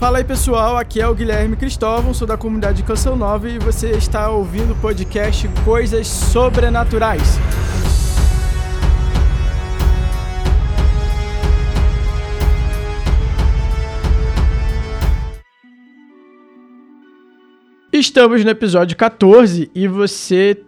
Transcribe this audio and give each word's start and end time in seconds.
Fala 0.00 0.16
aí 0.16 0.24
pessoal, 0.24 0.78
aqui 0.78 0.98
é 0.98 1.06
o 1.06 1.14
Guilherme 1.14 1.56
Cristóvão, 1.56 2.14
sou 2.14 2.26
da 2.26 2.34
comunidade 2.34 2.82
Canção 2.82 3.14
Nova 3.14 3.46
e 3.50 3.58
você 3.58 3.90
está 3.90 4.30
ouvindo 4.30 4.72
o 4.72 4.76
podcast 4.76 5.46
Coisas 5.62 6.06
Sobrenaturais. 6.06 7.38
Estamos 17.92 18.42
no 18.42 18.50
episódio 18.50 18.96
14 18.96 19.70
e 19.74 19.86
você 19.86 20.62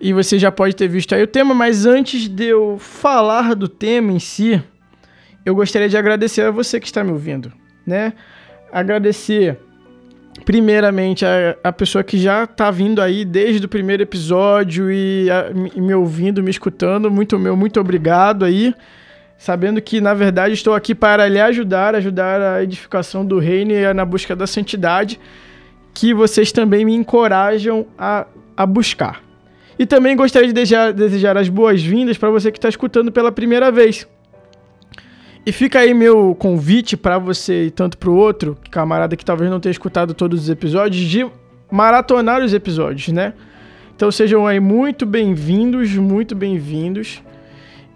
e 0.00 0.14
você 0.14 0.38
já 0.38 0.50
pode 0.50 0.74
ter 0.74 0.88
visto 0.88 1.14
aí 1.14 1.22
o 1.22 1.28
tema, 1.28 1.54
mas 1.54 1.84
antes 1.84 2.26
de 2.26 2.46
eu 2.46 2.78
falar 2.78 3.54
do 3.54 3.68
tema 3.68 4.12
em 4.12 4.18
si, 4.18 4.62
eu 5.44 5.54
gostaria 5.54 5.90
de 5.90 5.96
agradecer 5.98 6.40
a 6.40 6.50
você 6.50 6.80
que 6.80 6.86
está 6.86 7.04
me 7.04 7.12
ouvindo, 7.12 7.52
né? 7.86 8.14
Agradecer 8.72 9.58
primeiramente 10.44 11.24
a, 11.24 11.56
a 11.62 11.72
pessoa 11.72 12.04
que 12.04 12.18
já 12.18 12.44
está 12.44 12.70
vindo 12.70 13.00
aí 13.00 13.24
desde 13.24 13.66
o 13.66 13.68
primeiro 13.68 14.02
episódio 14.02 14.90
e, 14.90 15.30
a, 15.30 15.50
me, 15.52 15.72
me 15.74 15.94
ouvindo, 15.94 16.42
me 16.42 16.50
escutando. 16.50 17.10
Muito 17.10 17.38
meu, 17.38 17.56
muito 17.56 17.80
obrigado 17.80 18.44
aí. 18.44 18.74
Sabendo 19.38 19.82
que, 19.82 20.00
na 20.00 20.14
verdade, 20.14 20.54
estou 20.54 20.74
aqui 20.74 20.94
para 20.94 21.28
lhe 21.28 21.40
ajudar, 21.40 21.94
ajudar 21.94 22.40
a 22.40 22.62
edificação 22.62 23.24
do 23.24 23.38
reino 23.38 23.72
e 23.72 23.92
na 23.92 24.04
busca 24.04 24.34
da 24.34 24.46
santidade, 24.46 25.20
que 25.92 26.14
vocês 26.14 26.52
também 26.52 26.84
me 26.86 26.94
encorajam 26.94 27.86
a, 27.98 28.26
a 28.56 28.64
buscar. 28.64 29.22
E 29.78 29.84
também 29.84 30.16
gostaria 30.16 30.48
de 30.48 30.54
desejar, 30.54 30.92
desejar 30.92 31.36
as 31.36 31.50
boas-vindas 31.50 32.16
para 32.16 32.30
você 32.30 32.50
que 32.50 32.56
está 32.56 32.68
escutando 32.68 33.12
pela 33.12 33.30
primeira 33.30 33.70
vez. 33.70 34.08
E 35.46 35.52
fica 35.52 35.78
aí 35.78 35.94
meu 35.94 36.34
convite 36.34 36.96
para 36.96 37.18
você 37.18 37.66
e 37.66 37.70
tanto 37.70 37.96
para 37.96 38.10
o 38.10 38.16
outro, 38.16 38.58
camarada 38.68 39.16
que 39.16 39.24
talvez 39.24 39.48
não 39.48 39.60
tenha 39.60 39.70
escutado 39.70 40.12
todos 40.12 40.42
os 40.42 40.50
episódios, 40.50 41.08
de 41.08 41.24
maratonar 41.70 42.42
os 42.42 42.52
episódios, 42.52 43.14
né? 43.14 43.32
Então 43.94 44.10
sejam 44.10 44.44
aí 44.44 44.58
muito 44.58 45.06
bem-vindos, 45.06 45.94
muito 45.94 46.34
bem-vindos. 46.34 47.22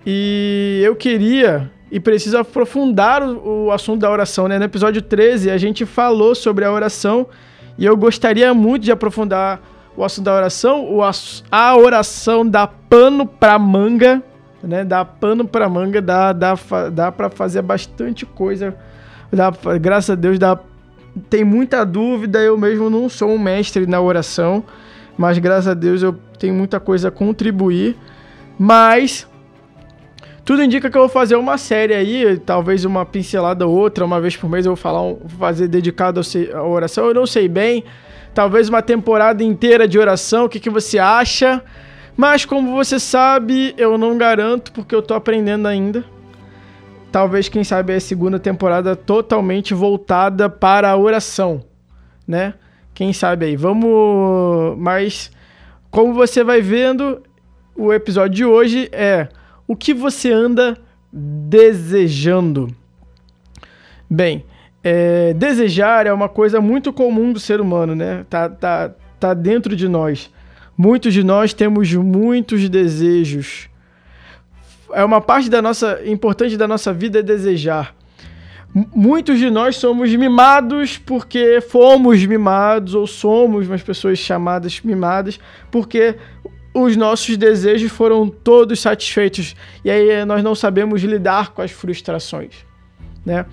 E 0.07 0.81
eu 0.85 0.95
queria 0.95 1.69
e 1.91 1.99
preciso 1.99 2.39
aprofundar 2.39 3.21
o, 3.21 3.65
o, 3.67 3.73
assunto 3.73 4.03
da 4.03 4.11
oração, 4.13 4.47
né? 4.47 4.57
No 4.57 4.65
episódio 4.65 5.03
13 5.03 5.51
a 5.51 5.59
gente 5.59 5.85
falou 5.85 6.37
sobre 6.37 6.65
a 6.65 6.71
oração 6.71 7.27
e 7.77 7.85
eu 7.85 7.97
gostaria 7.97 8.55
muito 8.55 8.85
de 8.85 8.93
aprofundar 8.93 9.61
o 9.97 10.05
assunto 10.05 10.27
da 10.27 10.37
oração. 10.37 10.85
O, 10.85 11.01
a 11.03 11.77
oração 11.77 12.47
dá 12.47 12.69
pano 12.69 13.27
pra 13.27 13.59
manga, 13.59 14.23
né? 14.63 14.85
Dá 14.85 15.05
pano 15.05 15.47
para 15.47 15.69
manga, 15.69 16.01
dá, 16.01 16.33
dá, 16.33 16.55
dá 16.93 17.13
para 17.13 17.31
fazer 17.31 17.63
bastante 17.63 18.27
coisa. 18.27 18.75
Dá, 19.33 19.51
graças 19.81 20.11
a 20.11 20.15
Deus, 20.15 20.39
dá, 20.39 20.59
tem 21.29 21.45
muita 21.45 21.85
dúvida. 21.85 22.41
Eu 22.41 22.57
mesmo 22.59 22.91
não 22.91 23.09
sou 23.09 23.31
um 23.31 23.39
mestre 23.39 23.87
na 23.87 24.01
oração, 24.01 24.65
mas 25.17 25.39
graças 25.39 25.69
a 25.69 25.75
Deus 25.75 26.03
eu 26.03 26.15
tenho 26.39 26.55
muita 26.55 26.81
coisa 26.81 27.09
a 27.09 27.11
contribuir. 27.11 27.97
Mas 28.59 29.27
tudo 30.45 30.63
indica 30.63 30.91
que 30.91 30.97
eu 30.97 31.03
vou 31.03 31.09
fazer 31.09 31.37
uma 31.37 31.57
série 31.57 31.95
aí, 31.95 32.39
talvez 32.45 32.85
uma 32.85 33.07
pincelada 33.07 33.67
ou 33.67 33.73
outra, 33.73 34.05
uma 34.05 34.21
vez 34.21 34.37
por 34.37 34.51
mês 34.51 34.67
eu 34.67 34.71
vou 34.71 34.77
falar, 34.77 35.15
fazer 35.39 35.69
dedicado 35.69 36.21
à 36.53 36.63
oração. 36.63 37.07
Eu 37.07 37.15
não 37.15 37.25
sei 37.25 37.47
bem, 37.49 37.85
talvez 38.35 38.69
uma 38.69 38.83
temporada 38.83 39.45
inteira 39.45 39.87
de 39.87 39.99
oração. 39.99 40.47
O 40.47 40.49
que, 40.49 40.59
que 40.59 40.69
você 40.69 40.99
acha? 40.99 41.63
Mas 42.17 42.45
como 42.45 42.75
você 42.75 42.99
sabe, 42.99 43.75
eu 43.77 43.97
não 43.97 44.19
garanto 44.19 44.73
porque 44.73 44.95
eu 44.95 45.03
tô 45.03 45.15
aprendendo 45.15 45.67
ainda. 45.67 46.05
Talvez, 47.11 47.49
quem 47.49 47.65
sabe, 47.65 47.93
a 47.93 48.01
segunda 48.01 48.39
temporada 48.39 48.95
totalmente 48.95 49.75
voltada 49.75 50.49
para 50.49 50.91
a 50.91 50.97
oração, 50.97 51.65
né? 52.27 52.55
Quem 52.95 53.13
sabe 53.13 53.47
aí. 53.47 53.57
Vamos. 53.57 54.77
Mas, 54.79 55.31
como 55.91 56.15
você 56.15 56.45
vai 56.45 56.61
vendo, 56.61 57.23
o 57.75 57.93
episódio 57.93 58.37
de 58.37 58.45
hoje 58.45 58.89
é 58.93 59.29
o 59.67 59.75
que 59.75 59.93
você 59.93 60.31
anda 60.31 60.77
desejando. 61.13 62.69
Bem, 64.09 64.45
é, 64.83 65.33
desejar 65.35 66.07
é 66.07 66.13
uma 66.13 66.29
coisa 66.29 66.61
muito 66.61 66.93
comum 66.93 67.33
do 67.33 67.41
ser 67.41 67.61
humano, 67.61 67.95
né? 67.95 68.25
Tá, 68.29 68.49
tá, 68.49 68.91
tá 69.19 69.35
dentro 69.35 69.75
de 69.75 69.89
nós. 69.89 70.31
Muitos 70.83 71.13
de 71.13 71.23
nós 71.23 71.53
temos 71.53 71.93
muitos 71.93 72.67
desejos. 72.67 73.69
É 74.95 75.05
uma 75.05 75.21
parte 75.21 75.51
da 75.51 75.61
nossa 75.61 76.01
importante 76.07 76.57
da 76.57 76.67
nossa 76.67 76.91
vida 76.91 77.19
é 77.19 77.23
desejar. 77.23 77.95
Muitos 78.75 79.39
de 79.39 79.51
nós 79.51 79.77
somos 79.77 80.11
mimados 80.17 80.97
porque 80.97 81.61
fomos 81.61 82.25
mimados 82.25 82.95
ou 82.95 83.07
somos 83.07 83.67
umas 83.67 83.83
pessoas 83.83 84.19
chamadas 84.19 84.81
mimadas 84.81 85.39
porque 85.71 86.17
os 86.73 86.97
nossos 86.97 87.37
desejos 87.37 87.93
foram 87.93 88.31
todos 88.31 88.81
satisfeitos 88.81 89.55
e 89.85 89.91
aí 89.91 90.25
nós 90.25 90.43
não 90.43 90.55
sabemos 90.55 91.03
lidar 91.03 91.51
com 91.51 91.61
as 91.61 91.71
frustrações, 91.71 92.55
né? 93.23 93.45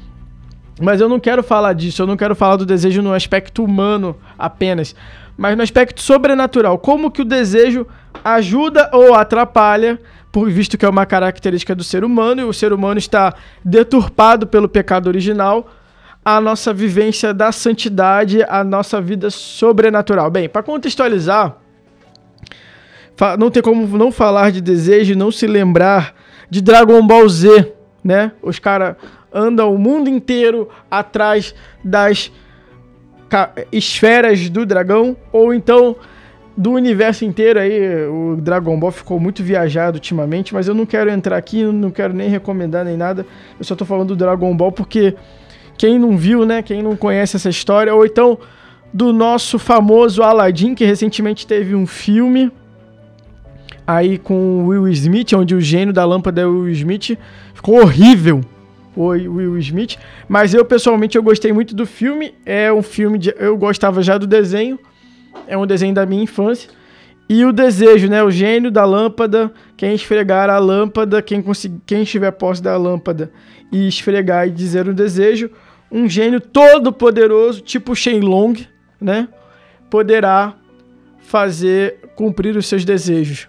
Mas 0.80 1.02
eu 1.02 1.10
não 1.10 1.20
quero 1.20 1.44
falar 1.44 1.74
disso, 1.74 2.04
eu 2.04 2.08
não 2.08 2.16
quero 2.16 2.36
falar 2.36 2.56
do 2.56 2.66
desejo 2.66 3.02
no 3.02 3.12
aspecto 3.12 3.64
humano 3.64 4.16
apenas, 4.38 4.96
mas 5.38 5.56
no 5.56 5.64
aspecto 5.64 6.02
sobrenatural. 6.02 6.80
Como 6.80 7.12
que 7.12 7.22
o 7.22 7.26
desejo 7.26 7.86
ajuda 8.24 8.90
ou 8.92 9.14
atrapalha, 9.14 10.00
por 10.32 10.50
visto 10.50 10.78
que 10.78 10.86
é 10.86 10.90
uma 10.90 11.06
característica 11.06 11.76
do 11.76 11.84
ser 11.84 12.04
humano, 12.04 12.42
e 12.42 12.44
o 12.44 12.54
ser 12.54 12.74
humano 12.74 12.98
está 12.98 13.36
deturpado 13.64 14.48
pelo 14.48 14.68
pecado 14.68 15.08
original, 15.08 15.70
a 16.26 16.42
nossa 16.42 16.74
vivência 16.74 17.34
da 17.34 17.52
santidade, 17.52 18.44
a 18.50 18.64
nossa 18.64 19.00
vida 19.00 19.30
sobrenatural. 19.30 20.30
Bem, 20.30 20.50
para 20.50 20.64
contextualizar, 20.64 21.56
não 23.40 23.50
tem 23.50 23.64
como 23.64 23.98
não 23.98 24.12
falar 24.12 24.52
de 24.52 24.60
desejo 24.60 25.16
não 25.16 25.32
se 25.32 25.48
lembrar 25.48 26.14
de 26.50 26.62
Dragon 26.62 27.06
Ball 27.06 27.28
Z, 27.30 27.74
né? 28.04 28.32
Os 28.42 28.60
caras 28.60 28.96
andam 29.34 29.74
o 29.74 29.78
mundo 29.78 30.10
inteiro 30.10 30.70
atrás 30.90 31.56
das 31.84 32.32
esferas 33.72 34.50
do 34.50 34.66
dragão, 34.66 35.16
ou 35.32 35.54
então 35.54 35.96
do 36.56 36.72
universo 36.72 37.24
inteiro 37.24 37.60
aí, 37.60 38.08
o 38.08 38.36
Dragon 38.36 38.80
Ball 38.80 38.92
ficou 38.92 39.20
muito 39.20 39.44
viajado 39.44 39.98
ultimamente, 39.98 40.56
mas 40.56 40.68
eu 40.68 40.74
não 40.74 40.88
quero 40.88 41.10
entrar 41.12 41.38
aqui, 41.38 41.64
não 41.64 41.92
quero 41.92 42.14
nem 42.14 42.30
recomendar 42.30 42.84
nem 42.84 42.98
nada. 42.98 43.26
Eu 43.60 43.64
só 43.64 43.76
tô 43.76 43.86
falando 43.86 44.10
do 44.10 44.16
Dragon 44.16 44.56
Ball 44.58 44.72
porque 44.72 45.14
quem 45.78 46.00
não 46.00 46.18
viu, 46.18 46.46
né, 46.46 46.64
quem 46.64 46.82
não 46.82 46.96
conhece 46.96 47.36
essa 47.36 47.50
história, 47.50 47.94
ou 47.94 48.04
então 48.04 48.40
do 48.92 49.14
nosso 49.14 49.60
famoso 49.60 50.24
Aladdin, 50.24 50.74
que 50.74 50.84
recentemente 50.84 51.46
teve 51.46 51.76
um 51.76 51.86
filme 51.86 52.52
aí 53.86 54.18
com 54.18 54.64
o 54.64 54.68
Will 54.68 54.88
Smith, 54.88 55.34
onde 55.34 55.54
o 55.54 55.62
gênio 55.62 55.94
da 55.94 56.04
lâmpada 56.04 56.42
é 56.42 56.46
o 56.46 56.62
Will 56.62 56.72
Smith, 56.72 57.18
ficou 57.54 57.80
horrível 57.82 58.42
o 58.98 59.10
Will 59.10 59.58
Smith. 59.60 59.98
Mas 60.28 60.54
eu, 60.54 60.66
pessoalmente, 60.66 61.18
eu 61.18 61.24
gostei 61.24 61.54
muito 61.54 61.76
do 61.76 61.86
filme. 61.86 62.34
É 62.46 62.72
um 62.74 62.82
filme 62.82 63.18
de. 63.18 63.34
Eu 63.38 63.56
gostava 63.56 64.02
já 64.02 64.18
do 64.18 64.26
desenho. 64.26 64.80
É 65.48 65.58
um 65.58 65.68
desenho 65.68 65.94
da 65.94 66.06
minha 66.06 66.24
infância. 66.24 66.70
E 67.30 67.46
o 67.46 67.52
desejo, 67.52 68.08
né? 68.08 68.24
O 68.24 68.32
gênio 68.32 68.72
da 68.72 68.86
lâmpada. 68.86 69.52
Quem 69.76 69.94
esfregar 69.94 70.50
a 70.50 70.58
lâmpada, 70.58 71.22
quem, 71.22 71.42
conseguir, 71.42 71.80
quem 71.86 72.02
estiver 72.02 72.32
posse 72.32 72.62
da 72.62 72.76
lâmpada 72.76 73.32
e 73.72 73.88
esfregar 73.88 74.48
e 74.48 74.52
dizer 74.52 74.90
um 74.90 74.94
desejo. 74.94 75.52
Um 75.92 76.10
gênio 76.10 76.42
todo 76.42 76.92
poderoso, 76.92 77.62
tipo 77.62 77.96
Shenlong, 77.96 78.68
né? 79.00 79.28
Poderá 79.90 80.56
fazer 81.20 82.00
cumprir 82.16 82.58
os 82.58 82.66
seus 82.66 82.84
desejos. 82.84 83.48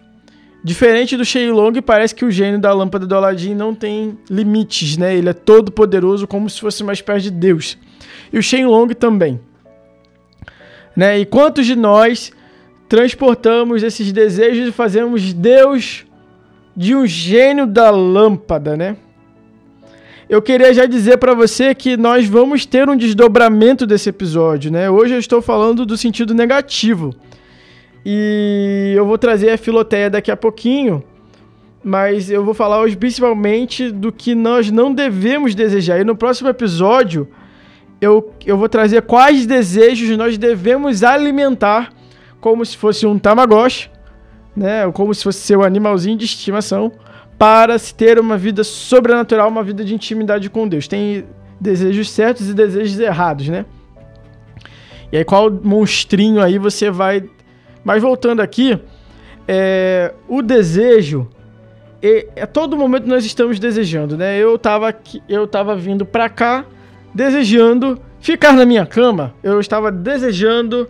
Diferente 0.63 1.17
do 1.17 1.25
Shenlong, 1.25 1.81
parece 1.81 2.15
que 2.15 2.25
o 2.25 2.31
gênio 2.31 2.59
da 2.59 2.73
lâmpada 2.73 3.07
do 3.07 3.15
Aladdin 3.15 3.55
não 3.55 3.75
tem 3.75 4.19
limites, 4.29 4.97
né? 4.97 5.17
Ele 5.17 5.29
é 5.29 5.33
todo 5.33 5.71
poderoso 5.71 6.27
como 6.27 6.51
se 6.51 6.61
fosse 6.61 6.83
uma 6.83 6.93
espécie 6.93 7.25
de 7.25 7.31
Deus. 7.31 7.79
E 8.33 8.39
o 8.39 8.43
Shenlong 8.43 8.93
também. 8.95 9.41
Né? 10.97 11.21
E 11.21 11.25
quantos 11.25 11.65
de 11.65 11.77
nós 11.77 12.33
transportamos 12.89 13.83
esses 13.83 14.11
desejos 14.11 14.69
e 14.69 14.73
fazemos 14.73 15.33
Deus 15.33 16.05
de 16.77 16.95
um 16.95 17.07
gênio 17.07 17.67
da 17.67 17.91
lâmpada, 17.91 18.77
né? 18.77 18.97
Eu 20.29 20.43
queria 20.43 20.75
já 20.75 20.85
dizer 20.85 21.17
para 21.19 21.35
você 21.35 21.75
que 21.75 21.97
nós 21.97 22.27
vamos 22.27 22.67
ter 22.67 22.89
um 22.89 22.97
desdobramento 22.97 23.87
desse 23.87 24.11
episódio, 24.11 24.71
né? 24.71 24.91
Hoje 24.91 25.15
eu 25.15 25.19
estou 25.19 25.41
falando 25.41 25.87
do 25.87 25.97
sentido 25.97 26.35
negativo. 26.35 27.15
E 28.11 28.95
eu 28.97 29.05
vou 29.05 29.19
trazer 29.19 29.51
a 29.51 29.59
filoteia 29.59 30.09
daqui 30.09 30.31
a 30.31 30.37
pouquinho, 30.37 31.05
mas 31.85 32.31
eu 32.31 32.43
vou 32.43 32.55
falar 32.55 32.81
hoje 32.81 32.97
principalmente 32.97 33.91
do 33.91 34.11
que 34.11 34.35
nós 34.35 34.71
não 34.71 34.95
devemos 34.95 35.55
desejar. 35.55 36.01
E 36.01 36.05
no 36.05 36.17
próximo 36.17 36.49
episódio 36.49 37.29
eu, 38.01 38.33
eu 38.47 38.57
vou 38.57 38.67
trazer 38.67 39.03
quais 39.03 39.45
desejos 39.45 40.17
nós 40.17 40.39
devemos 40.39 41.03
alimentar 41.03 41.93
como 42.41 42.65
se 42.65 42.79
fosse 42.79 43.07
um 43.07 43.19
Tamagotchi, 43.19 43.91
né? 44.57 44.91
Como 44.93 45.13
se 45.13 45.23
fosse 45.23 45.41
seu 45.41 45.63
animalzinho 45.63 46.17
de 46.17 46.25
estimação, 46.25 46.91
para 47.37 47.79
se 47.79 47.95
ter 47.95 48.19
uma 48.19 48.39
vida 48.39 48.65
sobrenatural, 48.65 49.51
uma 49.51 49.63
vida 49.63 49.85
de 49.85 49.95
intimidade 49.95 50.49
com 50.49 50.67
Deus. 50.67 50.89
Tem, 50.89 51.27
Desejos 51.61 52.09
certos 52.11 52.49
e 52.49 52.55
desejos 52.55 53.01
errados, 53.01 53.49
né? 53.49 53.67
E 55.11 55.17
aí, 55.17 55.25
qual 55.25 55.51
monstrinho 55.51 56.41
aí 56.41 56.57
você 56.57 56.89
vai. 56.89 57.25
Mas 57.89 58.03
voltando 58.03 58.41
aqui, 58.41 58.79
é, 59.49 60.13
o 60.29 60.43
desejo. 60.43 61.27
É, 62.03 62.43
a 62.43 62.47
todo 62.47 62.77
momento 62.77 63.09
nós 63.09 63.25
estamos 63.25 63.59
desejando, 63.59 64.15
né? 64.15 64.37
Eu 64.37 64.59
tava, 64.59 64.91
aqui, 64.91 65.23
eu 65.27 65.47
tava 65.47 65.75
vindo 65.75 66.05
pra 66.05 66.29
cá 66.29 66.67
desejando 67.15 67.99
ficar 68.21 68.53
na 68.53 68.67
minha 68.67 68.85
cama. 68.85 69.35
Eu 69.43 69.59
estava 69.59 69.91
desejando 69.91 70.87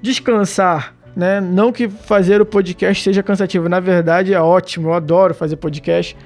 descansar, 0.00 0.94
né? 1.14 1.38
Não 1.38 1.70
que 1.70 1.86
fazer 1.86 2.40
o 2.40 2.46
podcast 2.46 3.04
seja 3.04 3.22
cansativo, 3.22 3.68
na 3.68 3.78
verdade 3.78 4.32
é 4.32 4.40
ótimo, 4.40 4.88
eu 4.88 4.94
adoro 4.94 5.34
fazer 5.34 5.56
podcast. 5.56 6.16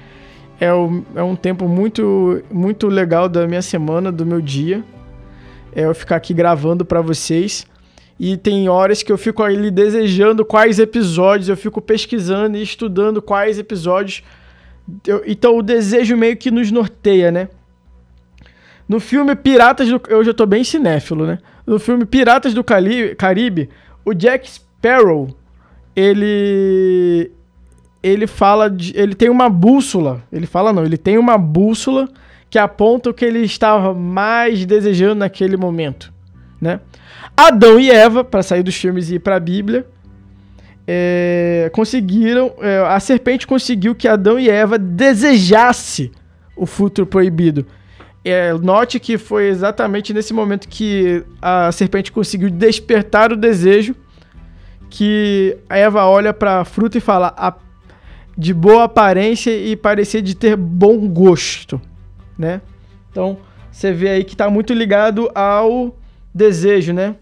É, 0.57 0.71
o, 0.71 1.03
é 1.15 1.21
um 1.21 1.35
tempo 1.35 1.67
muito, 1.67 2.41
muito 2.49 2.87
legal 2.87 3.27
da 3.27 3.45
minha 3.45 3.61
semana, 3.61 4.09
do 4.09 4.25
meu 4.25 4.39
dia. 4.39 4.85
É 5.75 5.83
eu 5.83 5.93
ficar 5.93 6.15
aqui 6.15 6.33
gravando 6.33 6.85
para 6.85 7.01
vocês. 7.01 7.67
E 8.25 8.37
tem 8.37 8.69
horas 8.69 9.03
que 9.03 9.11
eu 9.11 9.17
fico 9.17 9.43
ali 9.43 9.69
desejando 9.69 10.45
quais 10.45 10.79
episódios, 10.79 11.49
eu 11.49 11.57
fico 11.57 11.81
pesquisando 11.81 12.55
e 12.55 12.63
estudando 12.63 13.21
quais 13.21 13.59
episódios. 13.59 14.23
Eu, 15.05 15.21
então 15.27 15.57
o 15.57 15.61
desejo 15.61 16.15
meio 16.15 16.37
que 16.37 16.49
nos 16.49 16.71
norteia, 16.71 17.33
né? 17.33 17.49
No 18.87 19.01
filme 19.01 19.35
Piratas 19.35 19.89
do. 19.89 20.01
Eu 20.07 20.23
já 20.23 20.33
tô 20.33 20.45
bem 20.45 20.63
cinéfilo, 20.63 21.27
né? 21.27 21.39
No 21.67 21.77
filme 21.77 22.05
Piratas 22.05 22.53
do 22.53 22.63
Caribe, 22.63 23.69
o 24.05 24.13
Jack 24.13 24.49
Sparrow, 24.49 25.35
ele. 25.93 27.29
Ele 28.01 28.25
fala 28.25 28.69
de. 28.69 28.97
Ele 28.97 29.15
tem 29.15 29.29
uma 29.29 29.49
bússola. 29.49 30.23
Ele 30.31 30.47
fala 30.47 30.71
não, 30.71 30.85
ele 30.85 30.97
tem 30.97 31.17
uma 31.17 31.37
bússola 31.37 32.07
que 32.49 32.57
aponta 32.57 33.09
o 33.09 33.13
que 33.13 33.25
ele 33.25 33.39
estava 33.39 33.93
mais 33.93 34.65
desejando 34.65 35.15
naquele 35.15 35.57
momento, 35.57 36.13
né? 36.61 36.79
Adão 37.35 37.79
e 37.79 37.89
Eva, 37.89 38.23
para 38.23 38.43
sair 38.43 38.63
dos 38.63 38.75
filmes 38.75 39.09
e 39.09 39.15
ir 39.15 39.19
para 39.19 39.35
a 39.35 39.39
Bíblia, 39.39 39.85
é, 40.87 41.69
conseguiram. 41.73 42.53
É, 42.59 42.79
a 42.87 42.99
serpente 42.99 43.47
conseguiu 43.47 43.95
que 43.95 44.07
Adão 44.07 44.39
e 44.39 44.49
Eva 44.49 44.77
desejasse 44.77 46.11
o 46.55 46.65
fruto 46.65 47.05
proibido. 47.05 47.65
É, 48.25 48.53
note 48.53 48.99
que 48.99 49.17
foi 49.17 49.47
exatamente 49.47 50.13
nesse 50.13 50.33
momento 50.33 50.67
que 50.69 51.23
a 51.41 51.71
serpente 51.71 52.11
conseguiu 52.11 52.49
despertar 52.49 53.33
o 53.33 53.35
desejo 53.35 53.95
que 54.89 55.57
a 55.67 55.77
Eva 55.77 56.05
olha 56.05 56.33
para 56.33 56.61
a 56.61 56.65
fruta 56.65 56.97
e 56.97 57.01
fala 57.01 57.33
de 58.37 58.53
boa 58.53 58.83
aparência 58.83 59.51
e 59.51 59.75
parecer 59.75 60.21
de 60.21 60.35
ter 60.35 60.55
bom 60.55 61.07
gosto, 61.07 61.81
né? 62.37 62.61
Então, 63.11 63.39
você 63.71 63.91
vê 63.91 64.09
aí 64.09 64.23
que 64.23 64.33
está 64.33 64.49
muito 64.49 64.73
ligado 64.73 65.29
ao 65.33 65.95
desejo, 66.33 66.93
né? 66.93 67.15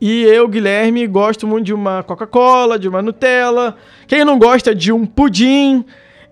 E 0.00 0.24
eu, 0.24 0.46
Guilherme, 0.46 1.06
gosto 1.06 1.46
muito 1.46 1.66
de 1.66 1.74
uma 1.74 2.02
Coca-Cola, 2.02 2.78
de 2.78 2.88
uma 2.88 3.00
Nutella. 3.00 3.76
Quem 4.06 4.24
não 4.24 4.38
gosta 4.38 4.74
de 4.74 4.92
um 4.92 5.06
pudim? 5.06 5.84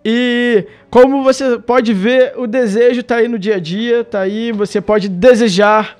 E 0.04 0.66
como 0.90 1.22
você 1.22 1.58
pode 1.58 1.94
ver, 1.94 2.34
o 2.36 2.46
desejo 2.46 3.00
está 3.00 3.16
aí 3.16 3.28
no 3.28 3.38
dia 3.38 3.56
a 3.56 3.58
dia, 3.58 4.00
está 4.00 4.20
aí, 4.20 4.52
você 4.52 4.80
pode 4.80 5.08
desejar 5.08 5.96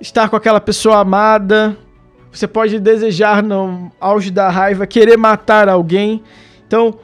estar 0.00 0.28
com 0.30 0.34
aquela 0.34 0.60
pessoa 0.60 0.98
amada, 0.98 1.76
você 2.32 2.48
pode 2.48 2.80
desejar 2.80 3.42
no 3.42 3.92
auge 4.00 4.30
da 4.30 4.48
raiva 4.48 4.86
querer 4.86 5.18
matar 5.18 5.68
alguém. 5.68 6.22
Então, 6.66 6.98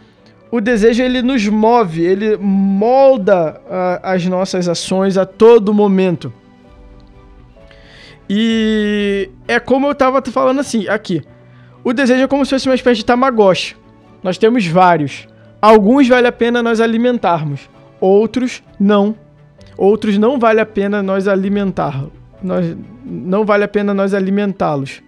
o 0.51 0.61
desejo 0.61 1.03
ele 1.03 1.21
nos 1.21 1.47
move, 1.47 2.03
ele 2.03 2.39
molda 2.39 3.61
uh, 3.67 4.01
as 4.03 4.25
nossas 4.25 4.67
ações 4.67 5.19
a 5.19 5.27
todo 5.27 5.75
momento. 5.75 6.33
E 8.29 9.31
é 9.47 9.59
como 9.59 9.87
eu 9.87 9.93
estava 9.93 10.23
falando 10.31 10.61
assim, 10.61 10.87
aqui. 10.89 11.23
O 11.83 11.93
desejo 11.93 12.25
é 12.25 12.27
como 12.27 12.45
se 12.45 12.51
fosse 12.51 12.69
uma 12.69 12.75
espécie 12.75 12.99
de 12.99 13.05
tamagotchi. 13.05 13.77
Nós 14.23 14.37
temos 14.37 14.67
vários. 14.67 15.27
Alguns 15.61 16.07
vale 16.07 16.27
a 16.27 16.33
pena 16.33 16.63
nós 16.63 16.81
alimentarmos, 16.81 17.69
outros 18.01 18.63
não. 18.79 19.17
Outros 19.77 20.19
não 20.19 20.39
vale 20.39 20.61
a 20.61 20.67
pena 20.67 21.03
nós 21.03 21.27
alimentar. 21.27 22.05
Nós, 22.43 22.77
não 23.05 23.45
vale 23.45 23.65
a 23.65 23.69
pena 23.69 23.95
nós 23.95 24.13
alimentá-los. 24.15 25.03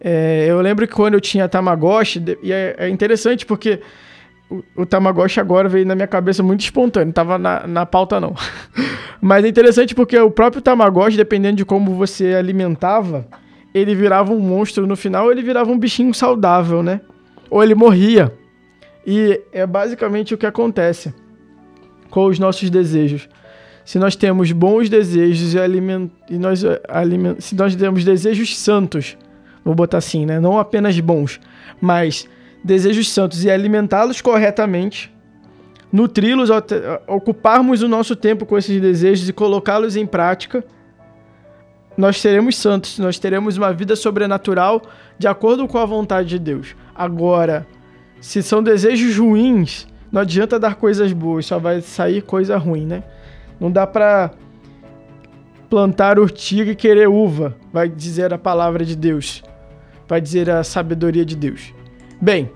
É, 0.00 0.46
eu 0.48 0.60
lembro 0.60 0.86
que 0.86 0.94
quando 0.94 1.14
eu 1.14 1.20
tinha 1.20 1.48
Tamagotchi, 1.48 2.22
e 2.42 2.52
é, 2.52 2.74
é 2.78 2.88
interessante 2.88 3.46
porque 3.46 3.80
o, 4.76 4.84
Tamagotchi 4.84 5.40
agora 5.40 5.68
veio 5.68 5.86
na 5.86 5.94
minha 5.94 6.06
cabeça 6.06 6.42
muito 6.42 6.60
espontâneo, 6.60 7.12
tava 7.12 7.38
na, 7.38 7.66
na 7.66 7.86
pauta 7.86 8.20
não. 8.20 8.34
Mas 9.20 9.44
é 9.44 9.48
interessante 9.48 9.94
porque 9.94 10.18
o 10.18 10.30
próprio 10.30 10.60
Tamagotchi, 10.60 11.16
dependendo 11.16 11.56
de 11.56 11.64
como 11.64 11.94
você 11.94 12.34
alimentava, 12.34 13.26
ele 13.72 13.94
virava 13.94 14.32
um 14.32 14.40
monstro 14.40 14.86
no 14.86 14.96
final, 14.96 15.30
ele 15.30 15.42
virava 15.42 15.70
um 15.70 15.78
bichinho 15.78 16.12
saudável, 16.12 16.82
né? 16.82 17.00
Ou 17.48 17.62
ele 17.62 17.74
morria. 17.74 18.32
E 19.06 19.40
é 19.52 19.66
basicamente 19.66 20.34
o 20.34 20.38
que 20.38 20.46
acontece 20.46 21.14
com 22.10 22.26
os 22.26 22.38
nossos 22.38 22.68
desejos. 22.68 23.28
Se 23.84 23.98
nós 23.98 24.14
temos 24.14 24.52
bons 24.52 24.88
desejos 24.88 25.54
e, 25.54 25.58
aliment... 25.58 26.08
e 26.30 26.38
nós 26.38 26.62
eh, 26.62 26.80
aliment... 26.88 27.40
se 27.40 27.54
nós 27.54 27.74
temos 27.74 28.04
desejos 28.04 28.56
santos, 28.56 29.16
vou 29.64 29.74
botar 29.74 29.98
assim, 29.98 30.24
né? 30.24 30.38
Não 30.38 30.58
apenas 30.58 30.98
bons, 31.00 31.40
mas 31.80 32.28
desejos 32.64 33.10
santos 33.10 33.44
e 33.44 33.50
alimentá-los 33.50 34.20
corretamente, 34.20 35.12
nutri-los, 35.92 36.48
ocuparmos 37.06 37.82
o 37.82 37.88
nosso 37.88 38.16
tempo 38.16 38.46
com 38.46 38.56
esses 38.56 38.80
desejos 38.80 39.28
e 39.28 39.32
colocá-los 39.32 39.96
em 39.96 40.06
prática, 40.06 40.64
nós 41.96 42.18
seremos 42.20 42.56
santos, 42.56 42.98
nós 42.98 43.18
teremos 43.18 43.58
uma 43.58 43.72
vida 43.72 43.94
sobrenatural 43.94 44.82
de 45.18 45.28
acordo 45.28 45.68
com 45.68 45.78
a 45.78 45.84
vontade 45.84 46.28
de 46.28 46.38
Deus. 46.38 46.74
Agora, 46.94 47.66
se 48.20 48.42
são 48.42 48.62
desejos 48.62 49.16
ruins, 49.16 49.86
não 50.10 50.22
adianta 50.22 50.58
dar 50.58 50.76
coisas 50.76 51.12
boas, 51.12 51.44
só 51.46 51.58
vai 51.58 51.80
sair 51.82 52.22
coisa 52.22 52.56
ruim, 52.56 52.86
né? 52.86 53.02
Não 53.60 53.70
dá 53.70 53.86
pra 53.86 54.30
plantar 55.68 56.18
urtiga 56.18 56.70
e 56.70 56.76
querer 56.76 57.08
uva, 57.08 57.56
vai 57.72 57.88
dizer 57.88 58.32
a 58.32 58.38
palavra 58.38 58.84
de 58.84 58.96
Deus, 58.96 59.42
vai 60.08 60.20
dizer 60.20 60.48
a 60.50 60.64
sabedoria 60.64 61.24
de 61.24 61.36
Deus. 61.36 61.74
Bem, 62.22 62.52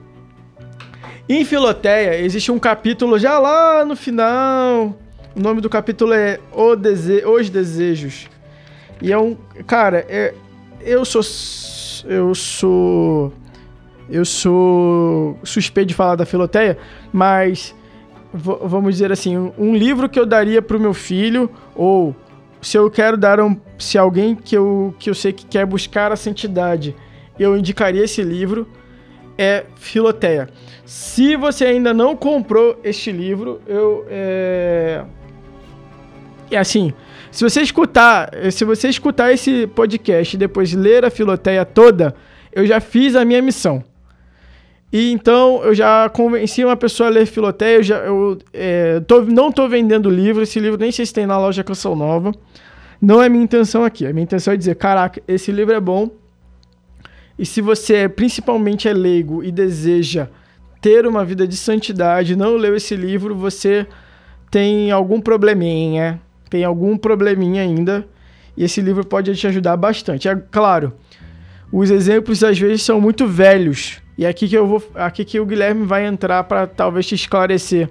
em 1.29 1.45
Filoteia 1.45 2.21
existe 2.21 2.53
um 2.53 2.59
capítulo 2.59 3.19
já 3.19 3.37
lá 3.37 3.85
no 3.85 3.97
final. 3.97 4.97
O 5.35 5.41
nome 5.41 5.61
do 5.61 5.69
capítulo 5.69 6.13
é 6.13 6.39
o 6.53 6.77
Dese 6.77 7.25
Os 7.27 7.51
Desejos. 7.51 8.29
E 9.03 9.11
é 9.13 9.19
um. 9.19 9.37
Cara, 9.67 10.07
é, 10.09 10.33
eu 10.81 11.05
sou. 11.05 11.21
Eu 12.09 12.33
sou 12.33 13.33
eu 14.09 14.25
sou 14.25 15.37
suspeito 15.43 15.89
de 15.89 15.95
falar 15.95 16.15
da 16.15 16.25
Filoteia, 16.25 16.79
mas 17.13 17.75
vamos 18.33 18.95
dizer 18.95 19.11
assim, 19.11 19.37
um 19.59 19.75
livro 19.75 20.09
que 20.09 20.21
eu 20.21 20.25
daria 20.25 20.63
para 20.63 20.77
o 20.77 20.81
meu 20.81 20.95
filho, 20.95 21.51
ou 21.75 22.15
se 22.63 22.79
eu 22.79 22.89
quero 22.89 23.17
dar 23.17 23.41
um. 23.41 23.57
Se 23.81 23.99
alguém 23.99 24.37
que 24.37 24.57
eu, 24.57 24.95
que 24.97 25.11
eu 25.11 25.15
sei 25.15 25.33
que 25.33 25.45
quer 25.45 25.67
buscar 25.67 26.13
a 26.13 26.17
santidade, 26.17 26.95
eu 27.37 27.57
indicaria 27.57 28.05
esse 28.05 28.23
livro, 28.23 28.69
é 29.39 29.65
Filoteia. 29.77 30.49
Se 30.85 31.37
você 31.37 31.65
ainda 31.65 31.93
não 31.93 32.17
comprou 32.17 32.79
este 32.83 33.11
livro, 33.11 33.61
eu. 33.67 34.07
É, 34.09 35.05
é 36.51 36.59
assim. 36.59 36.93
Se 37.31 37.45
você 37.45 37.61
escutar, 37.61 38.31
se 38.51 38.65
você 38.65 38.89
escutar 38.89 39.33
esse 39.33 39.67
podcast 39.67 40.35
e 40.35 40.39
depois 40.39 40.73
ler 40.73 41.05
a 41.05 41.11
Filoteia 41.11 41.65
toda, 41.65 42.15
eu 42.53 42.67
já 42.67 42.81
fiz 42.81 43.15
a 43.15 43.25
minha 43.25 43.43
missão. 43.43 43.85
E 44.93 45.13
então 45.13 45.63
eu 45.65 45.75
já 45.75 46.09
convenci 46.09 46.65
uma 46.65 46.77
pessoa 46.77 47.09
a 47.09 47.13
ler 47.13 47.27
Filoteia. 47.27 47.77
Eu, 47.77 47.83
já, 47.83 47.97
eu 47.99 48.39
é, 48.53 49.01
tô, 49.01 49.23
não 49.23 49.49
estou 49.49 49.69
vendendo 49.69 50.09
livro. 50.09 50.43
Esse 50.43 50.59
livro 50.61 50.79
nem 50.79 50.93
sei 50.93 51.05
se 51.05 51.13
tem 51.13 51.27
na 51.27 51.39
loja 51.39 51.65
Canção 51.65 51.95
Nova. 51.95 52.33
Não 53.01 53.23
é 53.23 53.29
minha 53.29 53.45
intenção 53.45 53.85
aqui. 53.85 54.07
A 54.07 54.13
minha 54.13 54.23
intenção 54.23 54.55
é 54.55 54.57
dizer: 54.57 54.77
caraca, 54.77 55.21
esse 55.29 55.53
livro 55.53 55.75
é 55.75 55.81
bom. 55.81 56.11
E 57.39 57.45
se 57.45 57.61
você 57.61 58.09
principalmente 58.09 58.89
é 58.89 58.93
leigo 58.93 59.43
e 59.45 59.51
deseja 59.51 60.29
ter 60.81 61.07
uma 61.07 61.25
vida 61.25 61.47
de 61.47 61.57
santidade, 61.57 62.37
não 62.37 62.57
leu 62.57 62.77
esse 62.77 62.97
livro, 62.97 63.35
você 63.35 63.87
tem 64.51 64.91
algum 64.91 65.21
probleminha, 65.21 66.21
tem 66.49 66.65
algum 66.65 66.97
probleminha 66.97 67.63
ainda. 67.63 68.07
E 68.57 68.65
esse 68.65 68.81
livro 68.81 69.05
pode 69.05 69.35
te 69.35 69.47
ajudar 69.47 69.77
bastante. 69.77 70.29
É 70.29 70.37
claro, 70.51 70.95
os 71.71 71.91
exemplos 71.91 72.43
às 72.43 72.59
vezes 72.59 72.83
são 72.83 73.01
muito 73.01 73.27
velhos 73.27 74.01
e 74.19 74.25
é 74.25 74.29
aqui 74.29 74.49
que 74.49 74.57
eu 74.57 74.67
vou, 74.67 74.83
aqui 74.95 75.25
que 75.25 75.39
o 75.39 75.45
Guilherme 75.45 75.85
vai 75.85 76.07
entrar 76.07 76.43
para 76.45 76.67
talvez 76.67 77.07
te 77.07 77.15
esclarecer, 77.15 77.91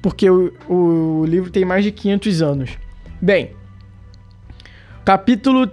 porque 0.00 0.30
o, 0.30 0.52
o 0.68 1.24
livro 1.26 1.50
tem 1.50 1.64
mais 1.64 1.82
de 1.82 1.90
500 1.90 2.42
anos. 2.42 2.70
Bem, 3.20 3.50
capítulo 5.04 5.68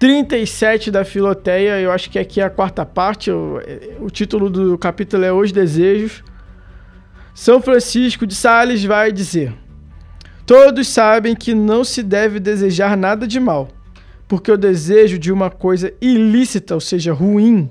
37 0.00 0.90
da 0.90 1.04
Filoteia, 1.04 1.78
eu 1.78 1.92
acho 1.92 2.08
que 2.08 2.18
aqui 2.18 2.40
é 2.40 2.44
a 2.44 2.48
quarta 2.48 2.86
parte. 2.86 3.30
O, 3.30 4.08
título 4.10 4.48
do 4.48 4.78
capítulo 4.78 5.22
é 5.26 5.30
Os 5.30 5.52
Desejos. 5.52 6.24
São 7.34 7.60
Francisco 7.60 8.26
de 8.26 8.34
Sales 8.34 8.82
vai 8.82 9.12
dizer: 9.12 9.52
Todos 10.46 10.88
sabem 10.88 11.36
que 11.36 11.52
não 11.52 11.84
se 11.84 12.02
deve 12.02 12.40
desejar 12.40 12.96
nada 12.96 13.26
de 13.26 13.38
mal, 13.38 13.68
porque 14.26 14.50
o 14.50 14.56
desejo 14.56 15.18
de 15.18 15.30
uma 15.30 15.50
coisa 15.50 15.92
ilícita, 16.00 16.72
ou 16.72 16.80
seja, 16.80 17.12
ruim, 17.12 17.70